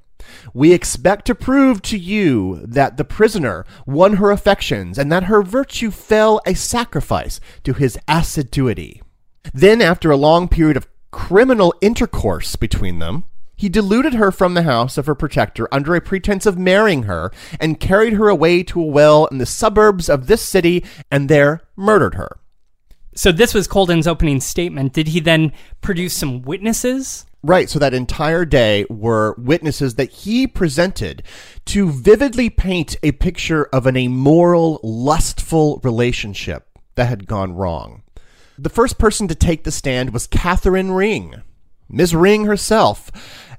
[0.53, 5.43] We expect to prove to you that the prisoner won her affections and that her
[5.43, 9.03] virtue fell a sacrifice to his assiduity.
[9.55, 13.25] Then, after a long period of criminal intercourse between them,
[13.57, 17.33] he deluded her from the house of her protector under a pretense of marrying her
[17.59, 21.63] and carried her away to a well in the suburbs of this city and there
[21.75, 22.39] murdered her.
[23.15, 24.93] So this was Colden's opening statement.
[24.93, 27.25] Did he then produce some witnesses?
[27.43, 31.23] Right, so that entire day were witnesses that he presented
[31.65, 38.03] to vividly paint a picture of an immoral, lustful relationship that had gone wrong.
[38.59, 41.43] The first person to take the stand was Catherine Ring,
[41.91, 43.11] Miss Ring herself.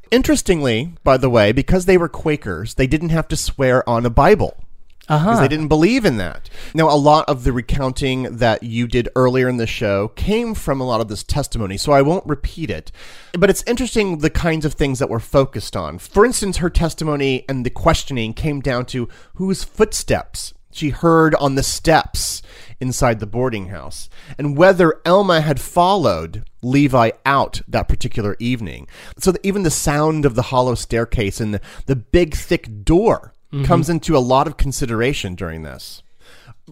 [0.09, 4.09] Interestingly, by the way, because they were Quakers, they didn't have to swear on a
[4.09, 4.57] Bible.
[5.01, 5.47] Because they uh-huh.
[5.47, 6.49] didn't believe in that.
[6.73, 10.81] Now, a lot of the recounting that you did earlier in the show came from
[10.81, 12.91] a lot of this testimony, so I won't repeat it.
[13.31, 15.97] But it's interesting the kinds of things that were focused on.
[15.99, 21.55] For instance, her testimony and the questioning came down to whose footsteps she heard on
[21.55, 22.41] the steps
[22.79, 28.87] inside the boarding house, and whether Elma had followed Levi out that particular evening.
[29.17, 33.33] So that even the sound of the hollow staircase and the, the big thick door
[33.51, 33.65] mm-hmm.
[33.65, 36.03] comes into a lot of consideration during this.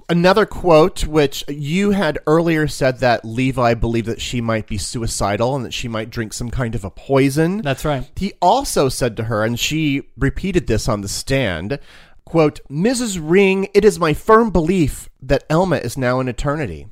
[0.09, 5.55] Another quote, which you had earlier said that Levi believed that she might be suicidal
[5.55, 7.61] and that she might drink some kind of a poison.
[7.61, 8.09] That's right.
[8.17, 11.79] He also said to her, and she repeated this on the stand,
[12.25, 13.19] quote, Mrs.
[13.21, 16.87] Ring, it is my firm belief that Elma is now in eternity.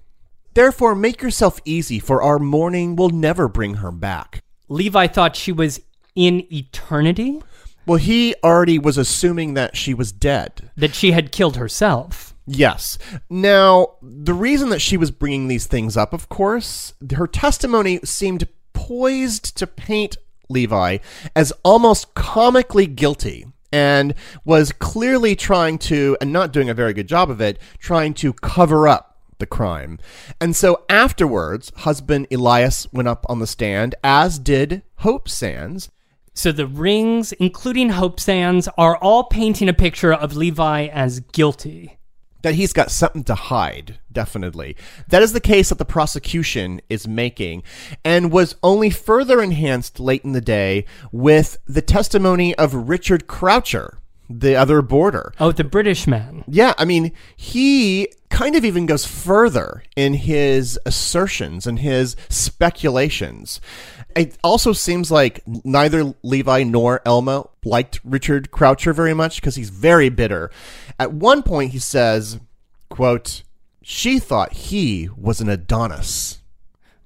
[0.53, 4.43] Therefore, make yourself easy, for our mourning will never bring her back.
[4.69, 5.81] Levi thought she was
[6.15, 7.41] in eternity,
[7.87, 10.69] Well, he already was assuming that she was dead.
[10.77, 12.35] that she had killed herself.
[12.45, 12.97] Yes.
[13.29, 18.47] Now, the reason that she was bringing these things up, of course, her testimony seemed
[18.73, 20.17] poised to paint
[20.49, 20.97] Levi
[21.35, 24.13] as almost comically guilty and
[24.45, 28.31] was clearly trying to, and not doing a very good job of it, trying to
[28.31, 29.97] cover up the crime.
[30.39, 35.89] And so afterwards, husband Elias went up on the stand, as did Hope Sands.
[36.35, 41.97] So the rings, including Hope Sands, are all painting a picture of Levi as guilty.
[42.43, 44.75] That he's got something to hide, definitely.
[45.07, 47.63] That is the case that the prosecution is making,
[48.05, 53.97] and was only further enhanced late in the day with the testimony of Richard Croucher,
[54.29, 55.33] the other boarder.
[55.39, 56.43] Oh, the British man.
[56.47, 63.61] Yeah, I mean, he kind of even goes further in his assertions and his speculations.
[64.15, 69.69] It also seems like neither Levi nor Elma liked Richard Croucher very much because he's
[69.69, 70.51] very bitter.
[70.99, 72.39] At one point, he says,
[72.89, 73.43] quote,
[73.81, 76.39] she thought he was an Adonis.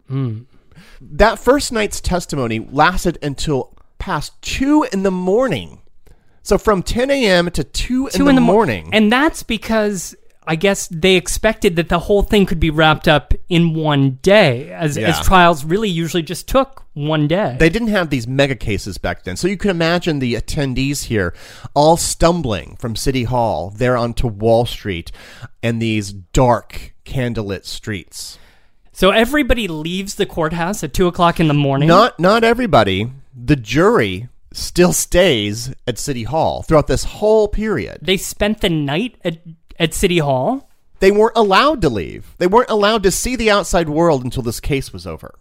[0.07, 0.41] Hmm.
[1.01, 5.81] That first night's testimony lasted until past 2 in the morning.
[6.43, 7.51] So from 10 a.m.
[7.51, 8.89] to 2, Two in the, mo- morning.
[8.93, 10.15] And that's because
[10.47, 14.71] I guess they expected that the whole thing could be wrapped up in one day,
[14.71, 15.09] as, Yeah.
[15.09, 17.57] as trials really usually just took one day.
[17.59, 19.35] They didn't have these mega cases back then.
[19.35, 21.33] So you can imagine the attendees here
[21.73, 25.11] all stumbling from City Hall there onto Wall Street
[25.61, 28.39] and these dark candlelit streets.
[28.93, 31.87] so everybody leaves the courthouse at 2 o'clock in the morning.
[31.87, 33.11] Not not everybody.
[33.35, 37.99] The jury still stays at City Hall throughout this whole period.
[38.01, 39.37] They spent the night at,
[39.79, 40.69] at City Hall.
[40.99, 42.35] They weren't allowed to leave.
[42.37, 45.35] They weren't allowed to see the outside world until this case was over.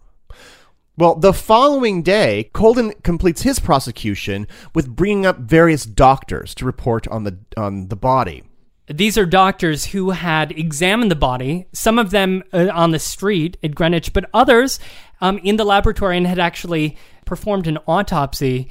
[0.97, 7.07] Well, the following day, Colden completes his prosecution with bringing up various doctors to report
[7.07, 8.43] on the on the body.
[8.89, 13.57] These are doctors who had examined the body, some of them uh, on the street
[13.61, 14.79] at Greenwich, but others
[15.19, 18.69] um, in the laboratory and had actually performed an autopsy,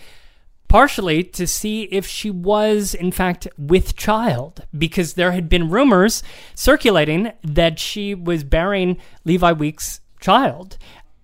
[0.69, 6.23] partially to see if she was, in fact, with child, because there had been rumors
[6.55, 10.79] circulating that she was bearing Levi Weeks' child.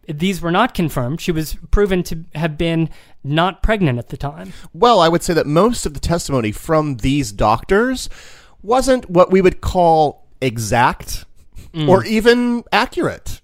[0.08, 1.20] These were not confirmed.
[1.20, 2.90] She was proven to have been
[3.22, 4.52] not pregnant at the time.
[4.72, 8.08] Well, I would say that most of the testimony from these doctors
[8.62, 11.24] wasn't what we would call exact
[11.72, 11.88] mm.
[11.88, 13.41] or even accurate.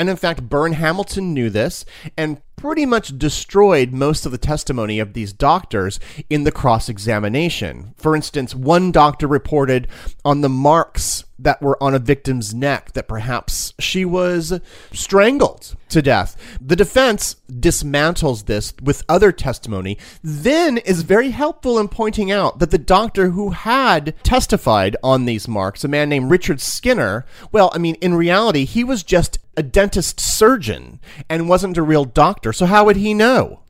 [0.00, 1.84] And in fact, Burr and Hamilton knew this
[2.16, 7.92] and pretty much destroyed most of the testimony of these doctors in the cross examination.
[7.98, 9.88] For instance, one doctor reported
[10.24, 14.60] on the marks that were on a victim's neck that perhaps she was
[14.92, 16.36] strangled to death.
[16.60, 22.70] The defense dismantles this with other testimony, then is very helpful in pointing out that
[22.70, 27.78] the doctor who had testified on these marks, a man named Richard Skinner, well, I
[27.78, 32.52] mean, in reality, he was just a dentist surgeon and wasn't a real doctor.
[32.52, 33.60] So how would he know?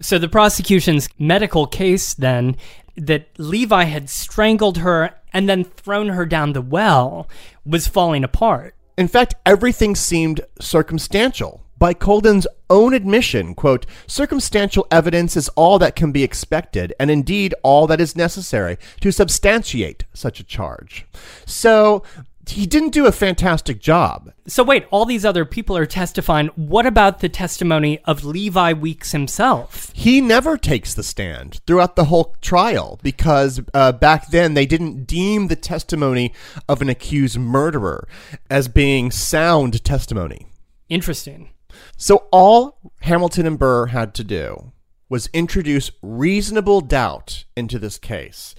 [0.00, 2.56] So the prosecution's medical case then
[2.96, 7.28] that Levi had strangled her and then thrown her down the well
[7.64, 8.74] was falling apart.
[8.96, 11.62] In fact, everything seemed circumstantial.
[11.78, 17.54] By Colden's own admission, quote, circumstantial evidence is all that can be expected, and indeed
[17.62, 21.06] all that is necessary to substantiate such a charge.
[21.46, 22.02] So
[22.50, 24.32] he didn't do a fantastic job.
[24.46, 26.48] So wait, all these other people are testifying.
[26.48, 29.90] What about the testimony of Levi Weeks himself?
[29.94, 35.04] He never takes the stand throughout the whole trial because uh, back then they didn't
[35.04, 36.32] deem the testimony
[36.68, 38.08] of an accused murderer
[38.50, 40.46] as being sound testimony.
[40.88, 41.50] Interesting.
[41.96, 44.72] So all Hamilton and Burr had to do
[45.08, 48.54] was introduce reasonable doubt into this case.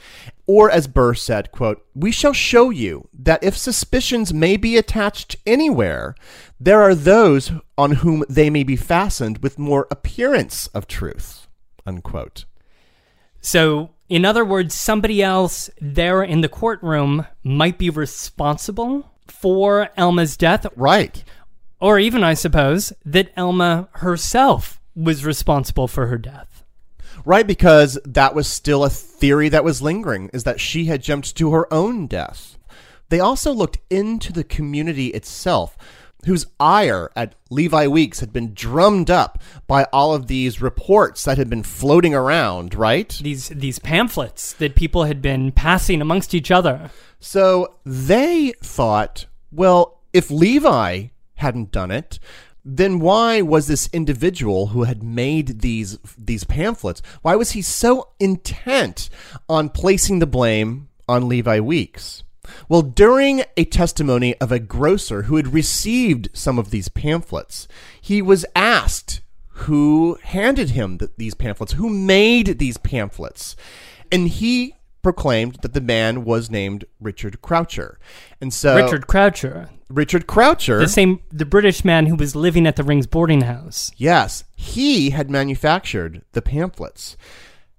[0.51, 5.35] Or as Burr said, quote, "We shall show you that if suspicions may be attached
[5.45, 6.15] anywhere,
[6.59, 11.45] there are those on whom they may be fastened with more appearance of truth."
[11.85, 12.45] Unquote.
[13.39, 20.35] So, in other words, somebody else there in the courtroom might be responsible for Elma's
[20.35, 21.23] death, Right.
[21.79, 26.58] or even, I suppose, that Elma herself was responsible for her death.
[27.25, 31.35] Right, because that was still a theory that was lingering, is that she had jumped
[31.35, 32.57] to her own death.
[33.09, 35.77] They also looked into the community itself,
[36.25, 41.37] whose ire at Levi Weeks had been drummed up by all of these reports that
[41.37, 43.17] had been floating around, right?
[43.21, 46.91] These these pamphlets that people had been passing amongst each other.
[47.19, 52.19] So they thought, well, if Levi hadn't done it,
[52.63, 58.09] then why was this individual who had made these these pamphlets, why was he so
[58.19, 59.09] intent
[59.47, 62.23] on placing the blame on Levi Weeks?
[62.67, 67.67] Well, during a testimony of a grocer who had received some of these pamphlets,
[68.01, 69.21] he was asked
[69.63, 73.55] who handed him th- these pamphlets, who made these pamphlets.
[74.11, 77.99] And he proclaimed that the man was named Richard Croucher.
[78.39, 82.75] And so Richard Croucher, Richard Croucher, the same the British man who was living at
[82.75, 83.91] the Rings boarding house.
[83.97, 87.17] yes, he had manufactured the pamphlets.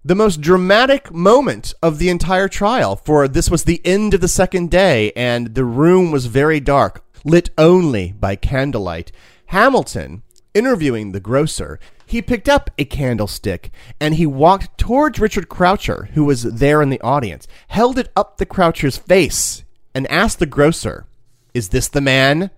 [0.05, 4.29] the most dramatic moment of the entire trial, for this was the end of the
[4.29, 9.13] second day, and the room was very dark, lit only by candlelight.
[9.47, 10.23] Hamilton,
[10.55, 16.25] interviewing the grocer, he picked up a candlestick and he walked towards Richard Croucher, who
[16.25, 19.63] was there in the audience, held it up the Croucher's face,
[19.95, 21.07] and asked the grocer,
[21.55, 22.51] Is this the man?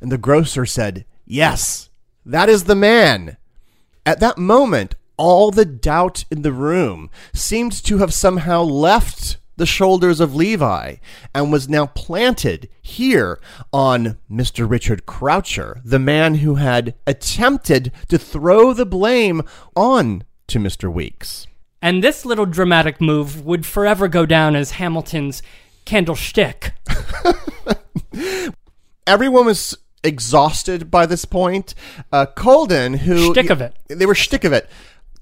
[0.00, 1.90] And the grocer said, Yes,
[2.24, 3.36] that is the man.
[4.04, 9.66] At that moment, all the doubt in the room seemed to have somehow left the
[9.66, 10.96] shoulders of Levi
[11.34, 13.38] and was now planted here
[13.72, 14.68] on Mr.
[14.68, 19.42] Richard Croucher, the man who had attempted to throw the blame
[19.76, 20.92] on to Mr.
[20.92, 21.46] Weeks.
[21.80, 25.42] And this little dramatic move would forever go down as Hamilton's
[25.84, 26.72] candlestick.
[29.06, 31.74] Everyone was exhausted by this point.
[32.12, 33.74] Uh, Colden, who Shtick of it.
[33.88, 34.68] they were shtick of it.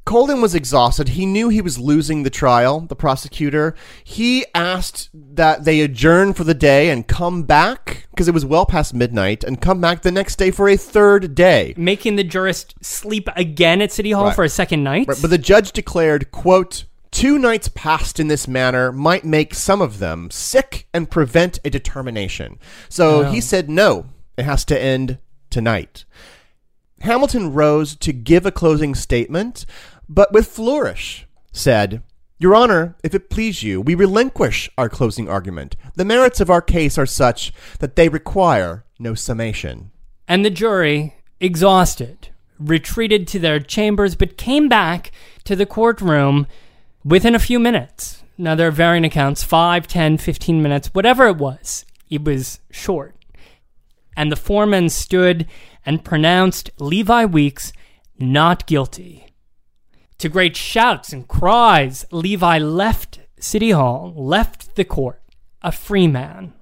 [0.07, 1.11] Colden was exhausted.
[1.11, 3.74] He knew he was losing the trial, the prosecutor.
[4.03, 8.64] He asked that they adjourn for the day and come back, because it was well
[8.66, 11.74] past midnight, and come back the next day for a third day.
[11.76, 14.34] Making the jurist sleep again at City Hall Right.
[14.34, 15.07] for a second night.
[15.07, 19.83] Right, but the judge declared, quote, Two nights passed in this manner might make some
[19.83, 22.59] of them sick and prevent a determination.
[22.89, 24.07] So he said, no,
[24.37, 25.19] it has to end
[25.51, 26.05] tonight.
[27.01, 29.67] Hamilton rose to give a closing statement,
[30.09, 32.03] but with flourish said,
[32.39, 35.77] Your Honor, if it please you, we relinquish our closing argument.
[35.97, 39.91] The merits of our case are such that they require no summation.
[40.29, 45.11] And the jury, exhausted, retreated to their chambers but came back
[45.45, 46.47] to the courtroom
[47.05, 48.23] within a few minutes.
[48.37, 51.85] Now, there are varying accounts 5, 10, 15 minutes, whatever it was.
[52.09, 53.15] It was short.
[54.17, 55.47] And the foreman stood
[55.85, 57.73] and pronounced Levi Weeks
[58.19, 59.27] not guilty.
[60.19, 65.23] To great shouts and cries, Levi left City Hall, left the court,
[65.63, 66.53] a free man.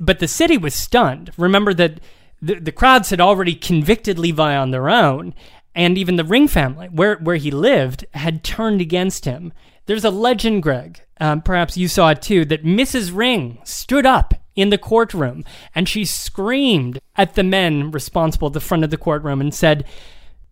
[0.00, 1.30] But the city was stunned.
[1.36, 2.00] Remember that
[2.40, 5.34] the, the crowds had already convicted Levi on their own,
[5.76, 9.52] and even the Ring family, where, where he lived, had turned against him.
[9.84, 13.14] There's a legend, Greg, um, perhaps you saw it too, that Mrs.
[13.14, 18.60] Ring stood up in the courtroom and she screamed at the men responsible at the
[18.60, 19.84] front of the courtroom and said,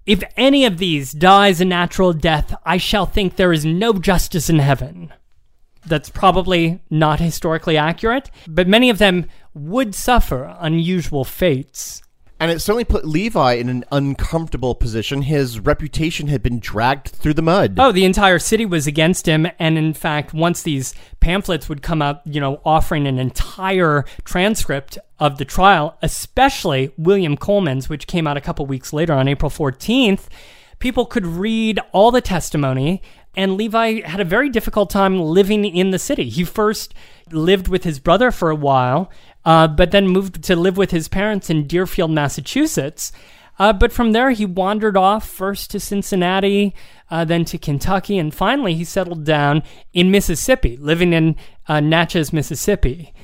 [0.07, 4.51] If any of these dies a natural death, I shall think there is no justice
[4.51, 5.13] in heaven
[5.87, 12.03] that's probably not historically accurate, but many of them would suffer unusual fates.
[12.41, 15.23] And it certainly put Levi in an uncomfortable position.
[15.23, 17.77] His reputation had been dragged through the mud.
[17.79, 22.03] Oh, the entire city was against him, and in fact, once these pamphlets would come
[22.03, 28.27] out, you know, offering an entire transcript of the trial, especially William Coleman's, which came
[28.27, 30.27] out a couple weeks later on April 14th,
[30.81, 33.01] people could read all the testimony
[33.37, 36.29] and Levi had a very difficult time living in the city.
[36.29, 36.95] He first
[37.33, 39.11] lived with his brother for a while,
[39.45, 43.13] uh, but then moved to live with his parents in Deerfield, Massachusetts.
[43.59, 46.75] Uh, but from there, he wandered off first to Cincinnati,
[47.11, 49.63] uh, then to Kentucky, and finally he settled down
[49.93, 51.37] in Mississippi, living in
[51.69, 53.15] uh, Natchez, Mississippi.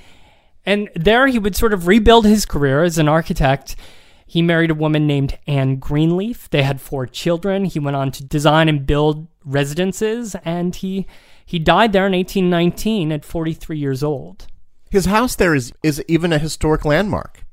[0.65, 3.75] And there he would sort of rebuild his career as an architect.
[4.27, 6.49] He married a woman named Anne Greenleaf.
[6.51, 7.65] They had four children.
[7.65, 11.07] He went on to design and build residences, and he
[11.51, 14.47] he died there in 1819 at 43 years old.
[14.89, 17.45] His house there is, is even a historic landmark.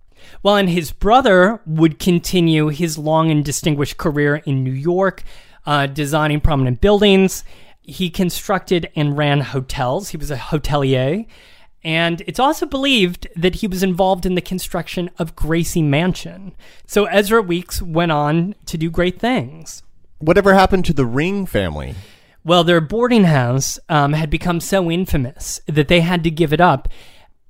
[0.43, 5.23] Well, and his brother would continue his long and distinguished career in New York,
[5.65, 7.43] uh, designing prominent buildings.
[7.81, 10.09] He constructed and ran hotels.
[10.09, 11.25] He was a hotelier.
[11.83, 16.53] And it's also believed that he was involved in the construction of Gracie Mansion.
[16.85, 19.81] So Ezra Weeks went on to do great things.
[20.19, 21.95] Whatever happened to the Ring family?
[22.47, 26.61] Well, their boarding house um, had become so infamous that they had to give it
[26.61, 26.87] up.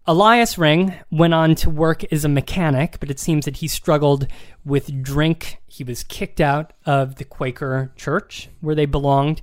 [0.07, 4.25] Elias Ring went on to work as a mechanic, but it seems that he struggled
[4.65, 5.61] with drink.
[5.67, 9.39] He was kicked out of the Quaker church where they belonged.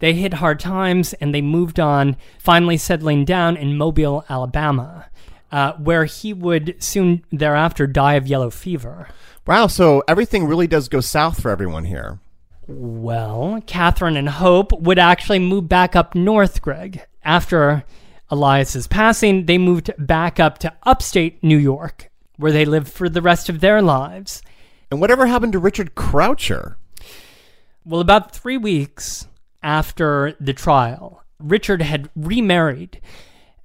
[0.00, 5.06] They hit hard times and they moved on, finally settling down in Mobile, Alabama,
[5.52, 9.06] uh, where he would soon thereafter die of yellow fever.
[9.46, 12.18] Wow, so everything really does go south for everyone here.
[12.68, 17.00] Well, Catherine and Hope would actually move back up north, Greg.
[17.22, 17.84] After
[18.28, 23.22] Elias's passing, they moved back up to upstate New York, where they lived for the
[23.22, 24.42] rest of their lives.
[24.90, 26.76] And whatever happened to Richard Croucher?
[27.84, 29.28] Well, about three weeks
[29.62, 33.00] after the trial, Richard had remarried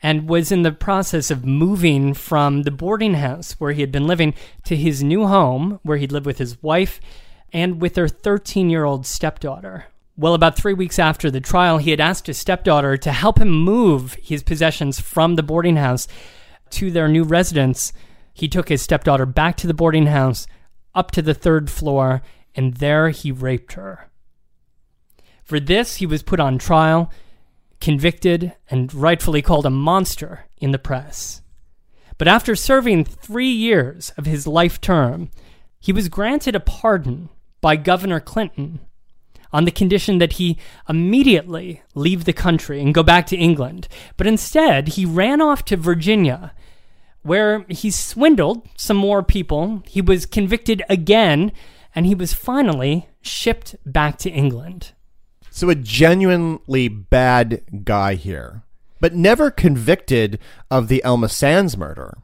[0.04, 4.08] and was in the process of moving from the boarding house where he had been
[4.08, 4.36] living
[4.66, 7.00] to his new home, where he'd lived with his wife
[7.54, 9.86] and with their 13 year old stepdaughter.
[10.18, 13.50] Well, about three weeks after the trial, he had asked his stepdaughter to help him
[13.50, 16.08] move his possessions from the boarding house
[16.72, 17.94] to their new residence.
[18.34, 20.48] He took his stepdaughter back to the boarding house,
[20.94, 22.22] up to the third floor,
[22.56, 24.10] and there he raped her.
[25.44, 27.12] For this, he was put on trial,
[27.80, 31.42] convicted, and rightfully called a monster in the press.
[32.18, 35.30] But after serving three years of his life term,
[35.80, 37.30] he was granted a pardon
[37.62, 38.80] by Governor Clinton
[39.54, 40.58] on the condition that he
[40.90, 43.88] immediately leave the country and go back to England.
[44.18, 46.54] But instead, he ran off to Virginia,
[47.22, 49.84] where he swindled some more people.
[49.88, 51.52] He was convicted again,
[51.94, 54.94] and he was finally shipped back to England.
[55.50, 58.64] So a genuinely bad guy here,
[59.02, 60.40] but never convicted
[60.70, 62.18] of the Elma Sands murder.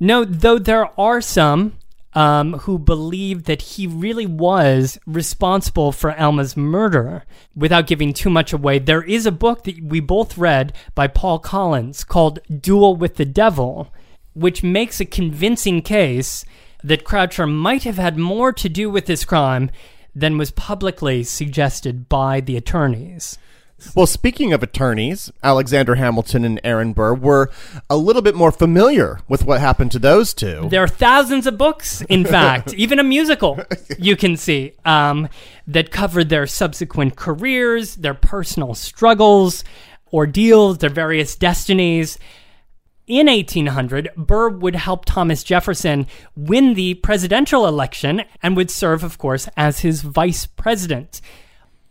[0.00, 1.74] No, though there are some
[2.16, 7.26] um, who believed that he really was responsible for Elma's murder.
[7.54, 11.38] Without giving too much away, there is a book that we both read by Paul
[11.38, 13.92] Collins called Duel with the Devil,
[14.32, 16.46] which makes a convincing case
[16.82, 19.70] that Croucher might have had more to do with this crime
[20.14, 23.36] than was publicly suggested by the attorneys.
[23.94, 27.50] Well, speaking of attorneys, Alexander Hamilton and Aaron Burr were
[27.90, 30.68] a little bit more familiar with what happened to those two.
[30.70, 33.60] There are thousands of books, in fact, even a musical
[33.98, 35.28] you can see um,
[35.66, 39.62] that covered their subsequent careers, their personal struggles,
[40.12, 42.18] ordeals, their various destinies.
[43.06, 49.18] In 1800, Burr would help Thomas Jefferson win the presidential election and would serve, of
[49.18, 51.20] course, as his vice president.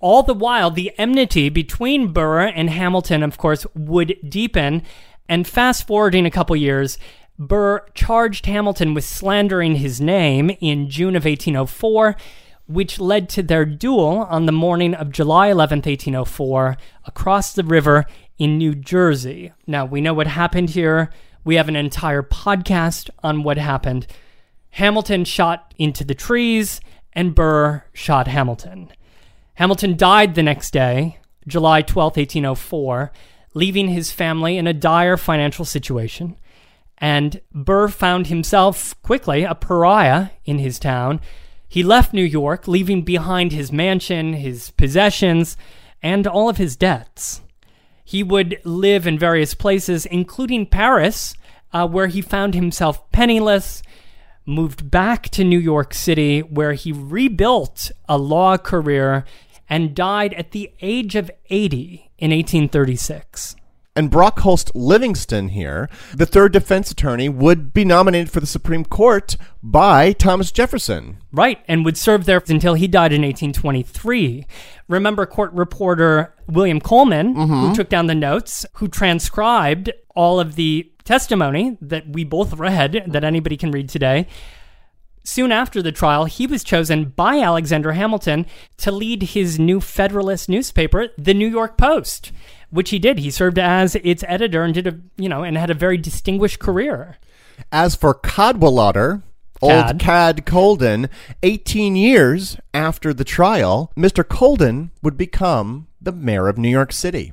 [0.06, 4.84] All the while, the enmity between Burr and Hamilton, of course, would deepen.
[5.28, 7.00] And fast forwarding a couple years,
[7.40, 12.16] Burr charged Hamilton with slandering his name in June of 1804,
[12.68, 18.06] which led to their duel on the morning of July 11th, 1804, across the river
[18.38, 19.54] in New Jersey.
[19.66, 21.10] Now, we know what happened here.
[21.44, 24.06] We have an entire podcast on what happened.
[24.70, 26.80] Hamilton shot into the trees,
[27.14, 28.92] and Burr shot Hamilton.
[29.56, 33.12] Hamilton died the next day, July 12, 1804,
[33.54, 36.36] leaving his family in a dire financial situation.
[36.98, 41.22] And Burr found himself quickly a pariah in his town.
[41.68, 45.58] He left New York, leaving behind his mansion, his possessions,
[46.02, 47.42] and all of his debts.
[48.04, 51.34] He would live in various places, including Paris,
[51.74, 53.82] uh, where he found himself penniless,
[54.46, 59.26] moved back to New York City, where he rebuilt a law career
[59.70, 63.56] and died at the age of 80 in 1836.
[63.98, 69.38] And Brockholst Livingston here, the third defense attorney, would be nominated for the Supreme Court
[69.64, 71.18] by Thomas Jefferson.
[71.32, 74.46] Right, and would serve there until he died in 1823.
[74.90, 77.74] Remember court reporter William Coleman, who mm-hmm.
[77.74, 83.24] took down the notes, who transcribed all of the testimony that we both read, that
[83.24, 84.28] anybody can read today.
[85.24, 88.46] Soon after the trial, he was chosen by Alexander Hamilton
[88.78, 92.32] to lead his new Federalist newspaper, the New York Post,
[92.76, 93.20] which he did.
[93.20, 96.60] He served as its editor and did a, you know, and had a very distinguished
[96.60, 97.18] career.
[97.72, 99.24] As for Cadwallader,
[99.62, 100.46] old Cad.
[100.46, 101.10] Colden,
[101.42, 104.28] 18 years after the trial, Mr.
[104.28, 107.32] Colden would become the mayor of New York City.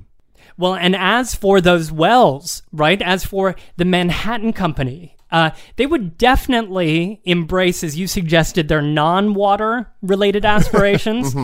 [0.57, 3.01] Well, and as for those wells, right?
[3.03, 9.34] As for the Manhattan Company, uh, they would definitely embrace, as you suggested, their non
[9.34, 11.34] water related aspirations.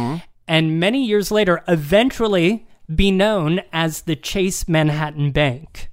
[0.46, 5.90] And many years later, eventually be known as the Chase Manhattan Bank.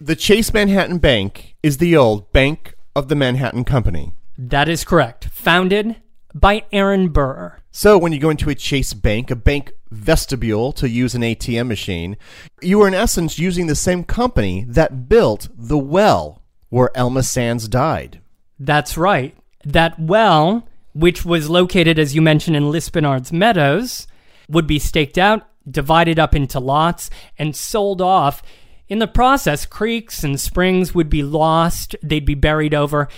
[0.00, 4.12] The Chase Manhattan Bank is the old Bank of the Manhattan Company.
[4.36, 5.26] That is correct.
[5.26, 5.96] Founded
[6.34, 7.58] by Aaron Burr.
[7.70, 11.68] So when you go into a Chase Bank, a bank vestibule to use an ATM
[11.68, 12.16] machine,
[12.60, 17.68] you are in essence using the same company that built the well where Elma Sands
[17.68, 18.20] died.
[18.58, 19.36] That's right.
[19.64, 24.06] That well, which was located, as you mentioned, in Lispenard's Meadows,
[24.48, 28.42] would be staked out, divided up into lots, and sold off.
[28.88, 33.08] In the process, creeks and springs would be lost, they'd be buried over,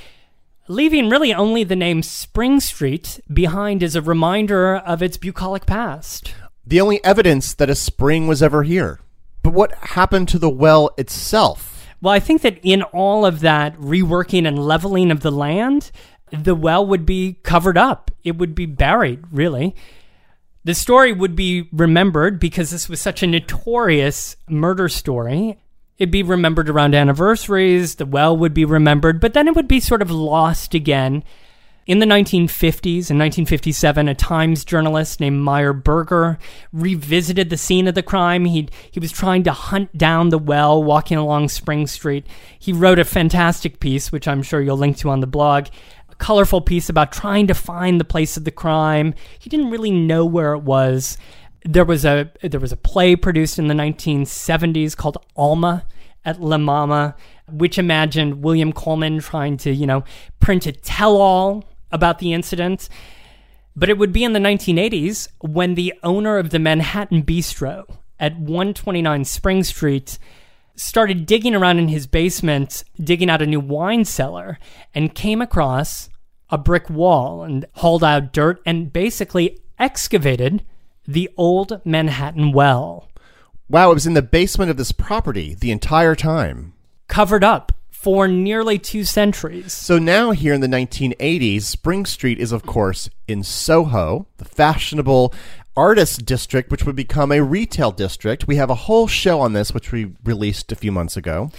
[0.69, 6.35] leaving really only the name Spring Street behind as a reminder of its bucolic past.
[6.65, 9.01] The only evidence that a spring was ever here.
[9.43, 11.87] But what happened to the well itself?
[12.03, 15.91] Well, I think that in all of that reworking and leveling of the land,
[16.33, 18.11] the well would be covered up.
[18.25, 19.75] It would be buried, really.
[20.67, 25.61] The story would be remembered because this was such a notorious murder story.
[25.97, 29.79] It'd be remembered around anniversaries, the well would be remembered, but then it would be
[29.79, 31.23] sort of lost again.
[31.87, 36.37] In the 1950s in 1957, a Times journalist named Meyer Berger
[36.73, 38.45] revisited the scene of the crime.
[38.45, 42.27] He he was trying to hunt down the well walking along Spring Street.
[42.59, 45.67] He wrote a fantastic piece, which I'm sure you'll link to on the blog,
[46.19, 49.15] colorful piece about trying to find the place of the crime.
[49.39, 51.19] He didn't really know where it was.
[51.65, 55.87] There was a there was a play produced in the 1970s called Alma
[56.25, 57.15] at La Mama,
[57.51, 60.05] which imagined William Coleman trying to, you know,
[60.41, 62.89] print a tell-all about the incident.
[63.77, 68.37] But it would be in the 1980s when the owner of the Manhattan Bistro at
[68.39, 70.19] 129 Spring Street
[70.77, 74.59] started digging around in his basement, digging out a new wine cellar,
[74.95, 76.09] and came across
[76.51, 80.63] a brick wall and hauled out dirt and basically excavated
[81.07, 83.09] the old Manhattan well.
[83.69, 86.75] Wow, it was in the basement of this property the entire time.
[87.09, 89.73] Covered up for nearly two centuries.
[89.73, 95.35] So now, here in the 1980s, Spring Street is, of course, in Soho, the fashionable
[95.77, 98.47] artist district, which would become a retail district.
[98.47, 101.51] We have a whole show on this, which we released a few months ago.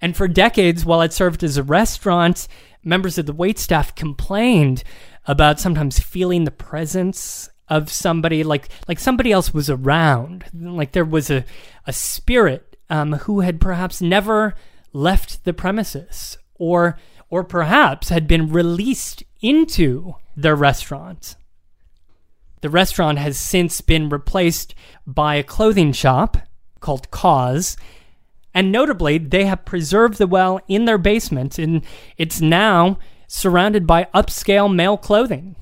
[0.00, 2.48] And for decades, while it served as a restaurant,
[2.82, 4.82] members of the waitstaff complained
[5.26, 11.04] about sometimes feeling the presence of somebody, like like somebody else was around, like there
[11.04, 11.44] was a
[11.86, 14.54] a spirit um, who had perhaps never
[14.92, 16.98] left the premises or
[17.28, 21.36] or perhaps had been released into their restaurant.
[22.60, 24.74] The restaurant has since been replaced
[25.06, 26.36] by a clothing shop
[26.80, 27.76] called COS,
[28.52, 31.82] and notably, they have preserved the well in their basement, and
[32.18, 32.98] it's now
[33.28, 35.54] surrounded by upscale male clothing.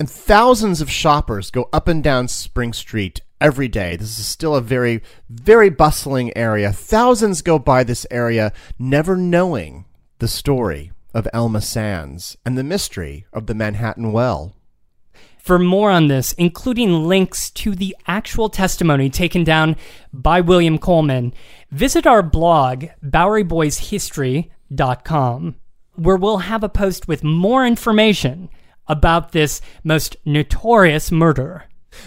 [0.00, 3.96] And thousands of shoppers go up and down Spring Street every day.
[3.96, 6.72] This is still a very, very bustling area.
[6.72, 9.84] Thousands go by this area never knowing
[10.18, 14.54] the story of Elma Sands and the mystery of the Manhattan Well.
[15.44, 19.76] For more on this, including links to the actual testimony taken down
[20.10, 21.34] by William Coleman,
[21.70, 25.56] visit our blog, BoweryBoysHistory.com,
[25.96, 28.48] where we'll have a post with more information
[28.88, 31.64] about this most notorious murder.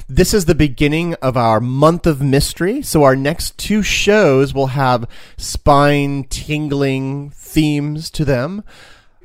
[0.10, 2.82] This is the beginning of our month of mystery.
[2.82, 5.08] So, our next two shows will have
[5.38, 8.64] spine tingling themes to them.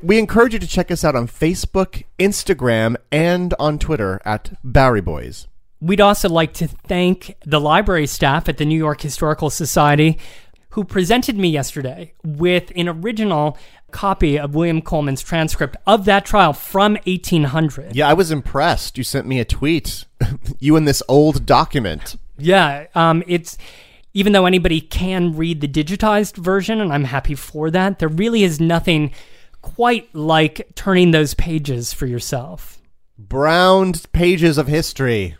[0.02, 5.00] We encourage you to check us out on Facebook, Instagram, and on Twitter at Bowery
[5.00, 5.46] Boys.
[5.80, 10.18] We'd also like to thank the library staff at the New York Historical Society
[10.70, 13.56] who presented me yesterday with an original
[13.92, 17.94] copy of William Coleman's transcript of that trial from 1800.
[17.94, 18.98] Yeah, I was impressed.
[18.98, 20.04] You sent me a tweet.
[20.58, 22.16] you and this old document.
[22.38, 23.56] Yeah, um, it's
[24.14, 27.98] even though anybody can read the digitized version, and I'm happy for that.
[27.98, 29.12] There really is nothing
[29.62, 32.80] quite like turning those pages for yourself.
[33.16, 35.36] Browned pages of history.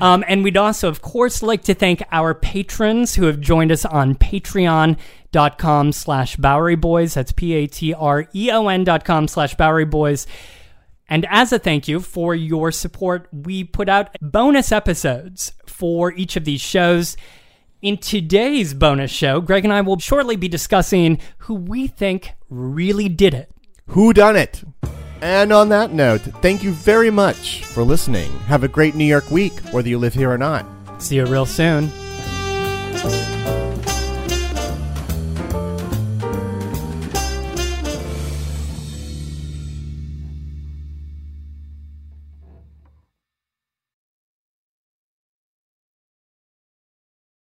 [0.00, 3.84] Um, and we'd also, of course, like to thank our patrons who have joined us
[3.84, 7.14] on patreon.com slash Bowery Boys.
[7.14, 10.26] That's P-A-T-R-E-O-N dot com slash Bowery Boys.
[11.08, 16.36] And as a thank you for your support, we put out bonus episodes for each
[16.36, 17.16] of these shows.
[17.82, 23.08] In today's bonus show, Greg and I will shortly be discussing who we think really
[23.08, 23.50] did it.
[23.88, 24.62] Who done it?
[25.22, 28.30] And on that note, thank you very much for listening.
[28.40, 30.66] Have a great New York week, whether you live here or not.
[30.98, 31.90] See you real soon.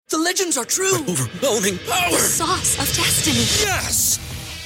[0.10, 0.96] The legends are true.
[0.96, 2.18] Overwhelming power!
[2.18, 3.46] Sauce of destiny.
[3.68, 4.29] Yes!